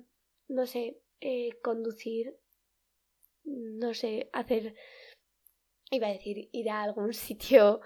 no 0.49 0.67
sé, 0.67 1.01
eh, 1.21 1.59
conducir, 1.63 2.37
no 3.45 3.95
sé, 3.95 4.31
hacer, 4.33 4.75
iba 5.91 6.09
a 6.09 6.13
decir, 6.13 6.49
ir 6.53 6.71
a 6.71 6.83
algún 6.83 7.13
sitio 7.15 7.81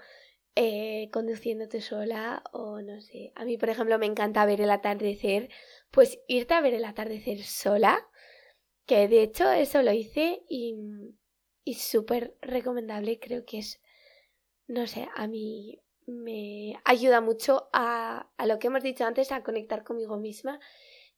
eh, 0.55 1.09
conduciéndote 1.11 1.81
sola 1.81 2.43
o 2.53 2.81
no 2.81 3.01
sé. 3.01 3.33
A 3.35 3.45
mí, 3.45 3.57
por 3.57 3.69
ejemplo, 3.69 3.99
me 3.99 4.05
encanta 4.05 4.45
ver 4.45 4.61
el 4.61 4.71
atardecer, 4.71 5.49
pues 5.91 6.19
irte 6.27 6.53
a 6.53 6.61
ver 6.61 6.73
el 6.73 6.85
atardecer 6.85 7.43
sola, 7.43 8.07
que 8.85 9.07
de 9.07 9.23
hecho 9.23 9.51
eso 9.51 9.81
lo 9.81 9.91
hice 9.91 10.43
y, 10.49 10.75
y 11.65 11.73
súper 11.75 12.37
recomendable, 12.41 13.19
creo 13.19 13.45
que 13.45 13.59
es, 13.59 13.81
no 14.67 14.87
sé, 14.87 15.09
a 15.15 15.27
mí 15.27 15.81
me 16.07 16.79
ayuda 16.85 17.19
mucho 17.19 17.67
a, 17.73 18.31
a 18.37 18.47
lo 18.47 18.59
que 18.59 18.67
hemos 18.67 18.83
dicho 18.83 19.05
antes, 19.05 19.31
a 19.31 19.43
conectar 19.43 19.83
conmigo 19.83 20.17
misma 20.17 20.59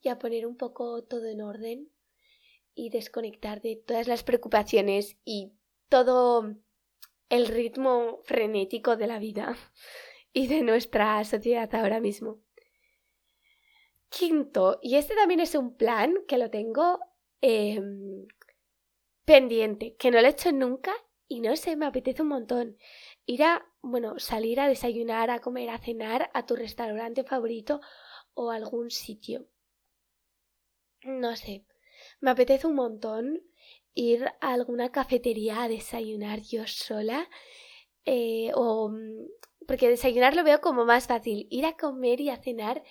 y 0.01 0.09
a 0.09 0.17
poner 0.17 0.47
un 0.47 0.57
poco 0.57 1.03
todo 1.03 1.27
en 1.27 1.41
orden 1.41 1.91
y 2.77 2.89
desconectar 2.89 3.61
de 3.61 3.75
todas 3.75 4.07
las 4.07 4.23
preocupaciones 4.23 5.17
y 5.25 5.51
todo 5.89 6.55
el 7.29 7.47
ritmo 7.47 8.19
frenético 8.23 8.95
de 8.95 9.07
la 9.07 9.19
vida 9.19 9.57
y 10.33 10.47
de 10.47 10.61
nuestra 10.61 11.23
sociedad 11.25 11.73
ahora 11.73 11.99
mismo. 11.99 12.39
Quinto, 14.09 14.79
y 14.81 14.95
este 14.95 15.15
también 15.15 15.41
es 15.41 15.55
un 15.55 15.75
plan 15.75 16.13
que 16.27 16.37
lo 16.37 16.49
tengo 16.49 16.99
em, 17.41 18.25
pendiente, 19.25 19.95
que 19.95 20.11
no 20.11 20.21
lo 20.21 20.27
he 20.27 20.31
hecho 20.31 20.51
nunca 20.51 20.93
y 21.27 21.41
no 21.41 21.55
sé, 21.57 21.75
me 21.75 21.87
apetece 21.87 22.21
un 22.21 22.29
montón. 22.29 22.77
Ir 23.25 23.43
a, 23.43 23.65
bueno, 23.81 24.17
salir 24.19 24.59
a 24.61 24.69
desayunar, 24.69 25.29
a 25.29 25.39
comer, 25.39 25.69
a 25.71 25.79
cenar 25.79 26.29
a 26.33 26.45
tu 26.45 26.55
restaurante 26.55 27.23
favorito 27.23 27.81
o 28.33 28.51
algún 28.51 28.91
sitio. 28.91 29.47
No 31.03 31.35
sé, 31.35 31.65
me 32.19 32.31
apetece 32.31 32.67
un 32.67 32.75
montón 32.75 33.43
ir 33.93 34.25
a 34.41 34.53
alguna 34.53 34.91
cafetería 34.91 35.63
a 35.63 35.69
desayunar 35.69 36.41
yo 36.41 36.67
sola. 36.67 37.29
Eh, 38.05 38.51
o 38.53 38.89
mm, 38.89 39.27
porque 39.67 39.89
desayunar 39.89 40.35
lo 40.35 40.43
veo 40.43 40.61
como 40.61 40.85
más 40.85 41.07
fácil. 41.07 41.47
Ir 41.49 41.65
a 41.65 41.75
comer 41.77 42.21
y 42.21 42.29
a 42.29 42.37
cenar 42.37 42.83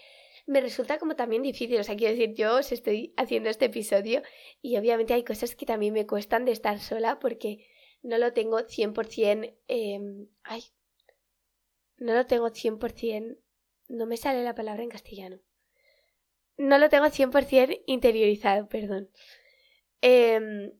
me 0.46 0.60
resulta 0.60 0.98
como 0.98 1.16
también 1.16 1.42
difícil. 1.42 1.78
O 1.80 1.84
sea, 1.84 1.96
quiero 1.96 2.14
decir, 2.14 2.34
yo 2.34 2.56
os 2.56 2.72
estoy 2.72 3.12
haciendo 3.16 3.50
este 3.50 3.66
episodio 3.66 4.22
y 4.62 4.76
obviamente 4.76 5.14
hay 5.14 5.24
cosas 5.24 5.56
que 5.56 5.66
también 5.66 5.92
me 5.94 6.06
cuestan 6.06 6.44
de 6.44 6.52
estar 6.52 6.78
sola 6.80 7.18
porque 7.18 7.66
no 8.02 8.18
lo 8.18 8.32
tengo 8.32 8.60
100%... 8.60 9.56
Eh, 9.68 10.00
ay, 10.44 10.62
no 11.98 12.14
lo 12.14 12.26
tengo 12.26 12.50
100%... 12.50 13.38
No 13.88 14.06
me 14.06 14.16
sale 14.16 14.42
la 14.42 14.54
palabra 14.54 14.82
en 14.82 14.88
castellano. 14.88 15.40
No 16.58 16.78
lo 16.78 16.88
tengo 16.88 17.10
100% 17.10 17.82
interiorizado, 17.86 18.68
perdón. 18.68 19.10
Eh, 20.02 20.72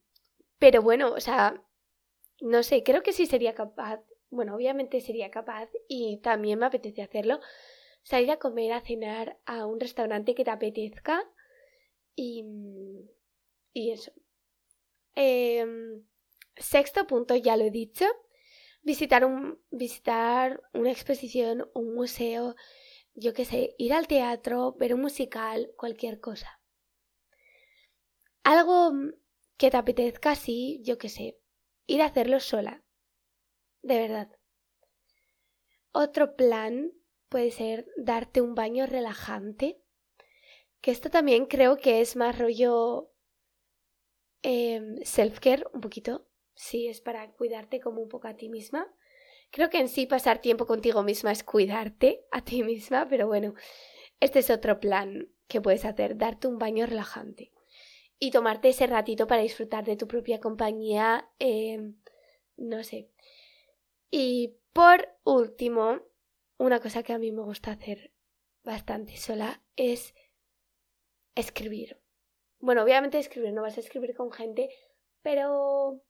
pero 0.58 0.82
bueno, 0.82 1.12
o 1.12 1.20
sea, 1.20 1.62
no 2.40 2.62
sé, 2.62 2.82
creo 2.82 3.02
que 3.02 3.12
sí 3.12 3.26
sería 3.26 3.54
capaz. 3.54 4.00
Bueno, 4.30 4.54
obviamente 4.56 5.00
sería 5.00 5.30
capaz 5.30 5.70
y 5.88 6.18
también 6.18 6.58
me 6.58 6.66
apetece 6.66 7.02
hacerlo 7.02 7.40
salir 8.02 8.30
a 8.30 8.38
comer, 8.38 8.72
a 8.72 8.80
cenar 8.80 9.38
a 9.46 9.66
un 9.66 9.80
restaurante 9.80 10.34
que 10.34 10.44
te 10.44 10.50
apetezca 10.50 11.24
y, 12.16 12.44
y 13.72 13.90
eso. 13.92 14.12
Em, 15.14 16.04
sexto 16.56 17.06
punto, 17.06 17.34
ya 17.36 17.56
lo 17.56 17.64
he 17.64 17.70
dicho, 17.70 18.04
visitar, 18.82 19.24
un, 19.24 19.58
visitar 19.70 20.62
una 20.72 20.90
exposición, 20.90 21.68
un 21.74 21.94
museo, 21.94 22.54
yo 23.16 23.32
qué 23.32 23.44
sé, 23.44 23.74
ir 23.78 23.94
al 23.94 24.06
teatro, 24.06 24.72
ver 24.78 24.94
un 24.94 25.00
musical, 25.00 25.72
cualquier 25.76 26.20
cosa. 26.20 26.60
Algo 28.44 28.92
que 29.56 29.70
te 29.70 29.76
apetezca, 29.76 30.36
sí, 30.36 30.82
yo 30.84 30.98
qué 30.98 31.08
sé, 31.08 31.38
ir 31.86 32.02
a 32.02 32.06
hacerlo 32.06 32.40
sola. 32.40 32.84
De 33.82 33.98
verdad. 33.98 34.28
Otro 35.92 36.36
plan 36.36 36.92
puede 37.28 37.50
ser 37.50 37.86
darte 37.96 38.42
un 38.42 38.54
baño 38.54 38.86
relajante. 38.86 39.82
Que 40.82 40.90
esto 40.90 41.10
también 41.10 41.46
creo 41.46 41.78
que 41.78 42.02
es 42.02 42.16
más 42.16 42.38
rollo 42.38 43.10
em, 44.42 44.98
self-care, 45.02 45.64
un 45.72 45.80
poquito. 45.80 46.28
Sí, 46.54 46.86
es 46.86 47.00
para 47.00 47.32
cuidarte 47.32 47.80
como 47.80 48.02
un 48.02 48.08
poco 48.08 48.28
a 48.28 48.36
ti 48.36 48.48
misma. 48.48 48.86
Creo 49.50 49.70
que 49.70 49.78
en 49.78 49.88
sí 49.88 50.06
pasar 50.06 50.40
tiempo 50.40 50.66
contigo 50.66 51.02
misma 51.02 51.32
es 51.32 51.42
cuidarte 51.42 52.26
a 52.30 52.42
ti 52.44 52.62
misma, 52.62 53.06
pero 53.08 53.26
bueno, 53.26 53.54
este 54.20 54.40
es 54.40 54.50
otro 54.50 54.80
plan 54.80 55.28
que 55.48 55.60
puedes 55.60 55.84
hacer, 55.84 56.16
darte 56.16 56.48
un 56.48 56.58
baño 56.58 56.86
relajante 56.86 57.52
y 58.18 58.30
tomarte 58.30 58.68
ese 58.68 58.86
ratito 58.86 59.26
para 59.26 59.42
disfrutar 59.42 59.84
de 59.84 59.96
tu 59.96 60.08
propia 60.08 60.40
compañía, 60.40 61.28
em, 61.38 61.96
no 62.56 62.82
sé. 62.82 63.10
Y 64.10 64.56
por 64.72 65.08
último, 65.24 66.00
una 66.58 66.80
cosa 66.80 67.02
que 67.02 67.12
a 67.12 67.18
mí 67.18 67.32
me 67.32 67.42
gusta 67.42 67.72
hacer 67.72 68.12
bastante 68.64 69.16
sola 69.16 69.62
es 69.76 70.14
escribir. 71.34 72.00
Bueno, 72.58 72.82
obviamente 72.82 73.18
escribir, 73.18 73.52
no 73.52 73.62
vas 73.62 73.76
a 73.76 73.80
escribir 73.80 74.14
con 74.14 74.32
gente, 74.32 74.70
pero 75.22 76.02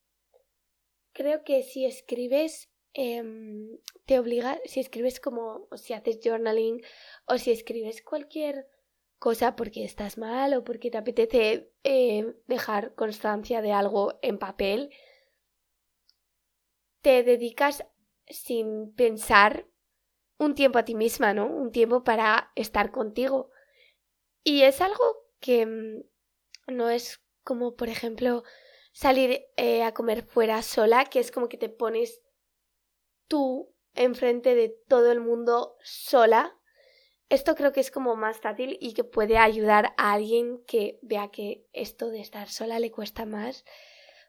creo 1.13 1.43
que 1.43 1.63
si 1.63 1.85
escribes, 1.85 2.71
em, 2.97 3.79
te 4.07 4.19
obliga, 4.19 4.59
si 4.65 4.81
escribes 4.81 5.21
como, 5.21 5.69
o 5.71 5.77
si 5.77 5.93
haces 5.93 6.19
journaling, 6.25 6.83
o 7.27 7.37
si 7.37 7.51
escribes 7.51 8.03
cualquier 8.03 8.67
cosa 9.19 9.55
porque 9.57 9.85
estás 9.85 10.19
mal 10.19 10.55
o 10.55 10.65
porque 10.65 10.91
te 10.91 10.99
apetece 10.99 11.71
eh, 11.85 12.35
dejar 12.47 12.95
constancia 12.95 13.61
de 13.61 13.73
algo 13.73 14.19
en 14.23 14.39
papel, 14.39 14.91
te 17.03 17.23
dedicas 17.23 17.85
sin 18.29 18.95
pensar 18.95 19.67
un 20.39 20.55
tiempo 20.55 20.79
a 20.79 20.85
ti 20.85 20.95
misma, 20.95 21.35
¿no? 21.35 21.47
Un 21.47 21.71
tiempo 21.73 22.03
para 22.03 22.51
estar 22.55 22.91
contigo. 22.91 23.51
Y 24.43 24.63
es 24.63 24.81
algo 24.81 25.05
que 25.39 25.67
mm, 25.67 26.75
no 26.75 26.91
es 26.91 27.21
como, 27.45 27.77
por 27.77 27.89
ejemplo, 27.89 28.43
salir 28.93 29.47
eh, 29.57 29.83
a 29.83 29.93
comer 29.93 30.23
fuera 30.23 30.63
sola, 30.63 31.05
que 31.05 31.21
es 31.21 31.31
como 31.31 31.49
que 31.49 31.59
te 31.59 31.69
pones 31.69 32.23
tú 33.29 33.75
enfrente 33.95 34.55
de 34.55 34.69
todo 34.89 35.13
el 35.13 35.21
mundo 35.21 35.77
sola. 35.83 36.57
Esto 37.29 37.55
creo 37.55 37.73
que 37.73 37.81
es 37.81 37.91
como 37.91 38.15
más 38.15 38.39
fácil 38.41 38.77
y 38.81 38.95
que 38.95 39.03
puede 39.03 39.37
ayudar 39.39 39.95
a 39.97 40.13
alguien 40.13 40.63
que 40.67 40.99
vea 41.03 41.31
que 41.31 41.67
esto 41.73 42.11
de 42.11 42.21
estar 42.21 42.49
sola 42.49 42.79
le 42.79 42.93
cuesta 42.93 43.27
más, 43.27 43.65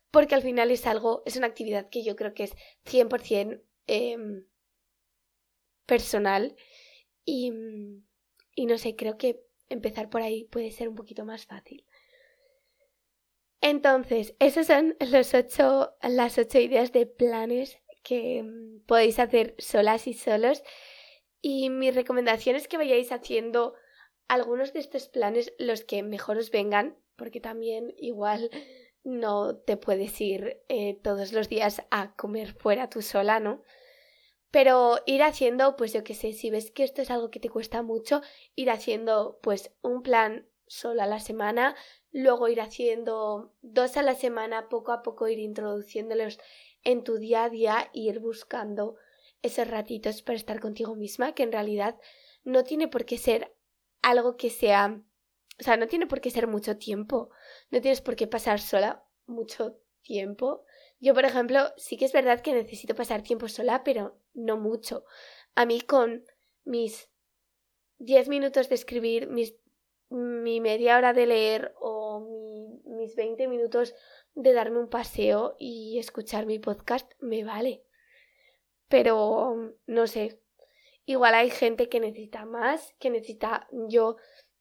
porque 0.09 0.33
al 0.33 0.41
final 0.41 0.71
es 0.71 0.87
algo, 0.87 1.21
es 1.25 1.35
una 1.35 1.47
actividad 1.47 1.89
que 1.89 2.03
yo 2.03 2.15
creo 2.15 2.33
que 2.33 2.45
es 2.45 2.55
100% 2.85 3.61
eh, 3.85 4.17
personal 5.85 6.55
y, 7.23 7.51
y 8.55 8.65
no 8.65 8.77
sé, 8.77 8.95
creo 8.95 9.17
que 9.17 9.43
empezar 9.69 10.09
por 10.09 10.21
ahí 10.21 10.45
puede 10.45 10.71
ser 10.71 10.89
un 10.89 10.95
poquito 10.95 11.23
más 11.23 11.45
fácil. 11.45 11.85
Entonces, 13.61 14.35
esas 14.39 14.67
son 14.67 14.95
las 14.99 16.37
ocho 16.37 16.59
ideas 16.59 16.91
de 16.91 17.05
planes 17.05 17.79
que 18.07 18.41
mm, 18.43 18.85
podéis 18.85 19.19
hacer 19.19 19.55
solas 19.57 20.07
y 20.07 20.13
solos. 20.13 20.63
Y 21.41 21.69
mi 21.69 21.91
recomendación 21.91 22.55
es 22.55 22.67
que 22.67 22.77
vayáis 22.77 23.11
haciendo 23.11 23.73
algunos 24.27 24.73
de 24.73 24.79
estos 24.79 25.07
planes 25.09 25.53
los 25.59 25.83
que 25.83 26.03
mejor 26.03 26.37
os 26.37 26.49
vengan, 26.49 26.97
porque 27.15 27.39
también 27.39 27.93
igual 27.97 28.49
no 29.03 29.57
te 29.57 29.77
puedes 29.77 30.19
ir 30.21 30.61
eh, 30.69 30.97
todos 31.03 31.33
los 31.33 31.49
días 31.49 31.81
a 31.91 32.15
comer 32.15 32.53
fuera 32.53 32.89
tú 32.89 33.01
sola, 33.01 33.39
¿no? 33.39 33.63
Pero 34.49 34.99
ir 35.05 35.23
haciendo, 35.23 35.75
pues 35.75 35.91
yo 35.91 36.05
qué 36.05 36.13
sé, 36.13 36.31
si 36.31 36.49
ves 36.49 36.71
que 36.71 36.85
esto 36.85 37.01
es 37.01 37.11
algo 37.11 37.29
que 37.29 37.41
te 37.41 37.49
cuesta 37.49 37.81
mucho, 37.81 38.21
ir 38.55 38.69
haciendo 38.69 39.39
pues 39.43 39.71
un 39.81 40.01
plan 40.01 40.47
solo 40.67 41.01
a 41.01 41.05
la 41.05 41.19
semana, 41.19 41.75
luego 42.11 42.47
ir 42.47 42.61
haciendo 42.61 43.53
dos 43.61 43.97
a 43.97 44.03
la 44.03 44.15
semana, 44.15 44.69
poco 44.69 44.93
a 44.93 45.03
poco 45.03 45.27
ir 45.27 45.39
introduciéndolos 45.39 46.39
en 46.87 47.03
tu 47.03 47.17
día 47.17 47.43
a 47.43 47.49
día 47.49 47.89
ir 47.91 48.19
buscando 48.19 48.95
esos 49.41 49.67
ratitos 49.67 50.21
para 50.21 50.37
estar 50.37 50.61
contigo 50.61 50.95
misma, 50.95 51.33
que 51.33 51.43
en 51.43 51.51
realidad 51.51 51.99
no 52.45 52.63
tiene 52.63 52.87
por 52.87 53.03
qué 53.03 53.17
ser 53.17 53.53
algo 54.01 54.37
que 54.37 54.49
sea, 54.49 55.03
o 55.59 55.63
sea, 55.63 55.75
no 55.75 55.87
tiene 55.87 56.07
por 56.07 56.21
qué 56.21 56.31
ser 56.31 56.47
mucho 56.47 56.77
tiempo, 56.77 57.29
no 57.71 57.81
tienes 57.81 57.99
por 57.99 58.15
qué 58.15 58.25
pasar 58.25 58.61
sola 58.61 59.03
mucho 59.25 59.81
tiempo, 60.01 60.63
yo, 60.99 61.13
por 61.13 61.25
ejemplo, 61.25 61.73
sí 61.75 61.97
que 61.97 62.05
es 62.05 62.13
verdad 62.13 62.39
que 62.39 62.53
necesito 62.53 62.95
pasar 62.95 63.21
tiempo 63.21 63.49
sola, 63.49 63.83
pero 63.83 64.17
no 64.33 64.55
mucho. 64.57 65.03
A 65.55 65.65
mí 65.65 65.81
con 65.81 66.23
mis 66.63 67.09
10 67.99 68.29
minutos 68.29 68.69
de 68.69 68.75
escribir, 68.75 69.27
mis, 69.27 69.55
mi 70.09 70.61
media 70.61 70.97
hora 70.97 71.11
de 71.11 71.25
leer 71.25 71.75
o 71.81 72.81
mis 72.85 73.13
20 73.15 73.47
minutos 73.49 73.93
de 74.37 74.53
darme 74.53 74.79
un 74.79 74.87
paseo 74.87 75.55
y 75.57 75.97
escuchar 75.97 76.45
mi 76.45 76.59
podcast 76.59 77.11
me 77.19 77.43
vale. 77.43 77.83
Pero 78.87 79.75
no 79.87 80.07
sé, 80.07 80.39
igual 81.05 81.33
hay 81.33 81.49
gente 81.49 81.89
que 81.89 81.99
necesita 81.99 82.45
más, 82.45 82.93
que 82.99 83.09
necesita 83.09 83.67
yo 83.89 84.17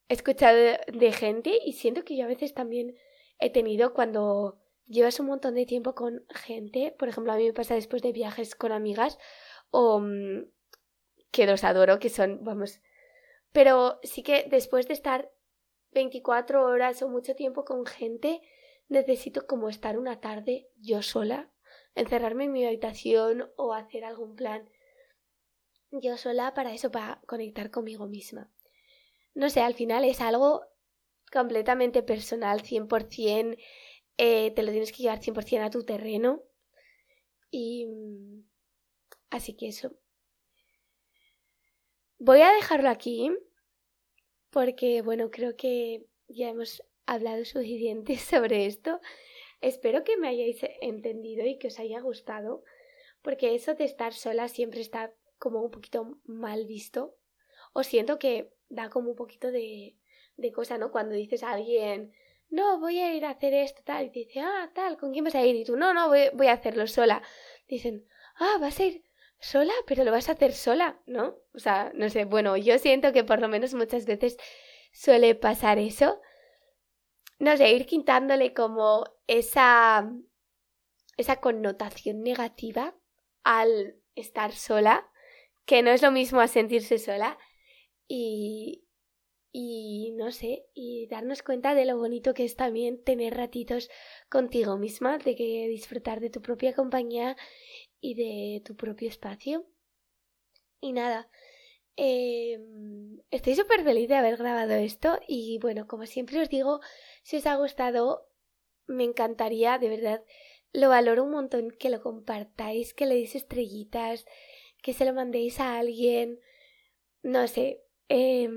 escuchar 0.09 0.87
de 0.87 1.13
gente 1.13 1.59
y 1.65 1.75
siento 1.75 2.05
que 2.05 2.17
yo 2.17 2.25
a 2.25 2.29
veces 2.29 2.55
también 2.55 2.97
he 3.39 3.51
tenido 3.51 3.93
cuando 3.93 4.59
llevas 4.87 5.21
un 5.21 5.27
montón 5.27 5.55
de 5.55 5.67
tiempo 5.67 5.95
con 5.95 6.25
gente, 6.31 6.95
por 6.99 7.09
ejemplo, 7.09 7.33
a 7.33 7.37
mí 7.37 7.45
me 7.45 7.53
pasa 7.53 7.75
después 7.75 8.01
de 8.03 8.13
viajes 8.13 8.55
con 8.55 8.73
amigas, 8.73 9.19
o 9.71 10.01
mm, 10.01 10.47
que 11.31 11.47
los 11.47 11.65
adoro, 11.65 11.99
que 11.99 12.09
son, 12.09 12.43
vamos, 12.45 12.81
pero 13.53 13.99
sí 14.03 14.23
que 14.23 14.47
después 14.49 14.89
de 14.89 14.95
estar 14.95 15.31
24 15.93 16.65
horas 16.65 17.03
o 17.03 17.09
mucho 17.09 17.35
tiempo 17.35 17.65
con 17.65 17.85
gente, 17.85 18.41
necesito 18.89 19.47
como 19.47 19.69
estar 19.69 19.99
una 19.99 20.21
tarde 20.21 20.69
yo 20.77 21.03
sola, 21.03 21.51
encerrarme 21.95 22.45
en 22.45 22.53
mi 22.53 22.67
habitación 22.67 23.51
o 23.57 23.73
hacer 23.73 24.05
algún 24.05 24.37
plan 24.37 24.69
yo 25.91 26.17
sola 26.17 26.55
para 26.55 26.73
eso, 26.75 26.91
para 26.91 27.21
conectar 27.27 27.71
conmigo 27.71 28.07
misma. 28.07 28.51
No 29.35 29.51
sé, 29.51 29.61
al 29.61 29.75
final 29.75 30.05
es 30.05 30.21
algo 30.21 30.63
completamente 31.33 32.03
personal, 32.03 32.63
100%, 32.63 33.57
eh, 34.19 34.51
te 34.53 34.63
lo 34.63 34.71
tienes 34.71 34.93
que 34.93 35.03
llevar 35.03 35.21
100% 35.21 35.65
a 35.65 35.71
tu 35.71 35.85
terreno. 35.85 36.43
Y... 37.51 37.87
Así 39.31 39.57
que 39.57 39.69
eso. 39.69 39.93
Voy 42.19 42.41
a 42.41 42.53
dejarlo 42.53 42.89
aquí 42.89 43.31
porque, 44.51 45.03
bueno, 45.03 45.31
creo 45.31 45.57
que 45.57 46.07
ya 46.29 46.49
hemos 46.49 46.83
hablado 47.07 47.45
suficiente 47.45 48.17
sobre 48.19 48.67
esto. 48.67 49.01
Espero 49.61 50.05
que 50.05 50.17
me 50.17 50.29
hayáis 50.29 50.61
entendido 50.81 51.47
y 51.47 51.59
que 51.59 51.69
os 51.69 51.79
haya 51.79 52.01
gustado, 52.01 52.63
porque 53.23 53.55
eso 53.55 53.75
de 53.75 53.85
estar 53.85 54.13
sola 54.13 54.49
siempre 54.49 54.81
está 54.81 55.13
como 55.39 55.63
un 55.63 55.71
poquito 55.71 56.19
mal 56.25 56.67
visto. 56.67 57.17
O 57.73 57.83
siento 57.83 58.19
que 58.19 58.53
da 58.69 58.91
como 58.91 59.11
un 59.11 59.17
poquito 59.17 59.51
de, 59.51 59.97
de 60.37 60.53
cosa, 60.53 60.79
¿no? 60.79 60.91
Cuando 60.91 61.15
dices 61.15 61.43
a 61.43 61.53
alguien, 61.53 62.13
no, 62.49 62.79
voy 62.79 62.99
a 63.01 63.15
ir 63.15 63.25
a 63.25 63.31
hacer 63.31 63.55
esto, 63.55 63.83
tal, 63.85 64.07
y 64.07 64.11
te 64.11 64.19
dice, 64.21 64.41
ah, 64.41 64.71
tal, 64.75 64.97
¿con 64.97 65.13
quién 65.13 65.25
vas 65.25 65.35
a 65.35 65.45
ir? 65.45 65.57
Y 65.57 65.65
tú, 65.65 65.77
no, 65.77 65.93
no, 65.93 66.09
voy, 66.09 66.31
voy 66.35 66.47
a 66.47 66.53
hacerlo 66.53 66.87
sola. 66.87 67.23
Dicen, 67.69 68.07
ah, 68.37 68.57
vas 68.61 68.79
a 68.81 68.85
ir, 68.85 69.07
sola, 69.39 69.73
pero 69.87 70.05
lo 70.05 70.11
vas 70.11 70.29
a 70.29 70.33
hacer 70.33 70.53
sola, 70.53 71.01
¿no? 71.07 71.37
O 71.55 71.59
sea, 71.59 71.93
no 71.95 72.09
sé, 72.09 72.25
bueno, 72.25 72.57
yo 72.57 72.79
siento 72.79 73.13
que 73.13 73.25
por 73.25 73.41
lo 73.41 73.49
menos 73.49 73.75
muchas 73.75 74.07
veces 74.07 74.37
suele 74.93 75.35
pasar 75.35 75.79
eso. 75.79 76.21
No 77.39 77.57
sé, 77.57 77.73
ir 77.73 77.87
quitándole 77.87 78.55
como 78.55 79.05
esa, 79.27 80.11
esa 81.17 81.37
connotación 81.41 82.23
negativa 82.23 82.95
al 83.45 83.97
estar 84.15 84.53
sola, 84.53 85.11
que 85.67 85.83
no 85.83 85.91
es 85.91 86.03
lo 86.03 86.11
mismo 86.11 86.41
a 86.41 86.49
sentirse 86.49 86.99
sola. 86.99 87.39
Y, 88.09 88.85
y 89.53 90.13
no 90.17 90.33
sé, 90.33 90.67
y 90.75 91.07
darnos 91.09 91.43
cuenta 91.43 91.75
de 91.75 91.87
lo 91.87 91.97
bonito 91.99 92.35
que 92.35 92.45
es 92.45 92.57
también 92.57 93.03
tener 93.03 93.35
ratitos 93.35 93.91
contigo 94.29 94.77
misma, 94.77 95.19
de 95.19 95.35
que 95.35 95.67
disfrutar 95.69 96.21
de 96.21 96.31
tu 96.31 96.43
propia 96.43 96.75
compañía 96.75 97.37
y 98.01 98.15
de 98.15 98.63
tu 98.65 98.77
propio 98.77 99.09
espacio. 99.09 99.67
Y 100.81 100.93
nada, 100.93 101.29
em, 101.97 103.19
estoy 103.31 103.55
súper 103.55 103.83
feliz 103.85 104.09
de 104.09 104.17
haber 104.17 104.37
grabado 104.37 104.75
esto 104.75 105.19
y 105.27 105.59
bueno, 105.61 105.87
como 105.87 106.07
siempre 106.07 106.41
os 106.41 106.49
digo, 106.51 106.81
si 107.27 107.39
os 107.39 107.47
ha 107.47 107.57
gustado, 107.57 108.29
me 108.87 109.03
encantaría, 109.03 109.79
de 109.79 109.89
verdad, 109.89 110.23
lo 110.73 110.91
valoro 110.91 111.25
un 111.25 111.33
montón 111.33 111.73
que 111.73 111.91
lo 111.91 112.01
compartáis, 112.01 112.95
que 112.95 113.05
le 113.05 113.17
deis 113.17 113.35
estrellitas, 113.35 114.27
que 114.81 114.93
se 114.93 115.05
lo 115.05 115.13
mandéis 115.13 115.59
a 115.59 115.77
alguien, 115.77 116.39
no 117.25 117.49
sé, 117.49 117.83
eh, 118.09 118.49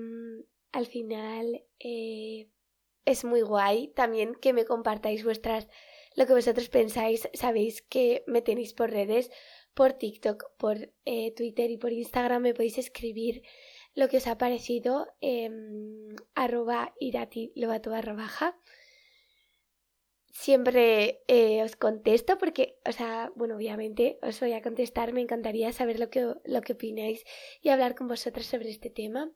al 0.72 0.86
final 0.86 1.66
eh, 1.80 2.52
es 3.06 3.26
muy 3.26 3.42
guay 3.42 3.88
también 3.88 4.36
que 4.36 4.54
me 4.54 4.66
compartáis 4.66 5.24
vuestras 5.24 5.68
lo 6.16 6.28
que 6.28 6.34
vosotros 6.34 6.70
pensáis. 6.70 7.28
Sabéis 7.34 7.82
que 7.82 8.24
me 8.28 8.44
tenéis 8.44 8.74
por 8.74 8.92
redes, 8.92 9.32
por 9.74 9.94
TikTok, 9.94 10.44
por 10.58 10.94
eh, 11.06 11.34
Twitter 11.36 11.72
y 11.72 11.78
por 11.78 11.92
Instagram. 11.92 12.44
Me 12.44 12.54
podéis 12.54 12.78
escribir 12.78 13.42
lo 13.96 14.08
que 14.10 14.18
os 14.18 14.28
ha 14.28 14.38
parecido. 14.38 15.08
Eh, 15.22 15.50
arroba 16.36 16.94
irati 17.00 17.52
lobato 17.56 17.92
barra 17.92 18.14
baja. 18.14 18.58
Siempre 20.32 21.22
eh, 21.28 21.64
os 21.64 21.76
contesto 21.76 22.38
porque, 22.38 22.80
o 22.86 22.92
sea, 22.92 23.32
bueno, 23.36 23.56
obviamente 23.56 24.20
os 24.22 24.40
voy 24.40 24.54
a 24.54 24.62
contestar. 24.62 25.12
Me 25.12 25.22
encantaría 25.22 25.72
saber 25.74 26.00
lo 26.00 26.10
que, 26.10 26.34
lo 26.46 26.62
que 26.62 26.74
opináis 26.74 27.26
y 27.62 27.70
hablar 27.70 27.96
con 27.96 28.08
vosotros 28.08 28.46
sobre 28.46 28.70
este 28.70 28.90
tema. 28.90 29.32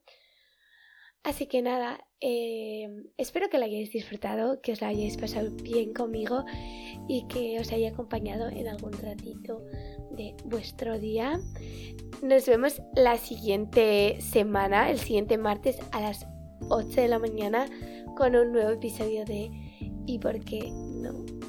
Así 1.24 1.48
que 1.48 1.62
nada, 1.62 2.06
eh, 2.20 2.88
espero 3.18 3.50
que 3.50 3.58
lo 3.58 3.64
hayáis 3.64 3.92
disfrutado, 3.92 4.62
que 4.62 4.74
os 4.74 4.82
lo 4.82 4.88
hayáis 4.88 5.16
pasado 5.16 5.52
bien 5.52 5.94
conmigo 5.94 6.44
y 7.08 7.28
que 7.28 7.60
os 7.60 7.72
haya 7.72 7.90
acompañado 7.90 8.50
en 8.50 8.68
algún 8.68 8.94
ratito 8.94 9.62
de 10.12 10.36
vuestro 10.46 11.00
día. 11.00 11.40
Nos 12.22 12.46
vemos 12.46 12.82
la 12.96 13.18
siguiente 13.18 14.18
semana, 14.22 14.90
el 14.90 15.00
siguiente 15.00 15.38
martes 15.38 15.80
a 15.92 16.02
las 16.02 16.26
8 16.70 17.02
de 17.02 17.08
la 17.08 17.20
mañana 17.20 17.66
con 18.16 18.36
un 18.36 18.52
nuevo 18.52 18.70
episodio 18.70 19.26
de 19.26 19.52
¿Y 20.06 20.20
por 20.20 20.40
qué 20.44 20.70
no? 20.72 21.43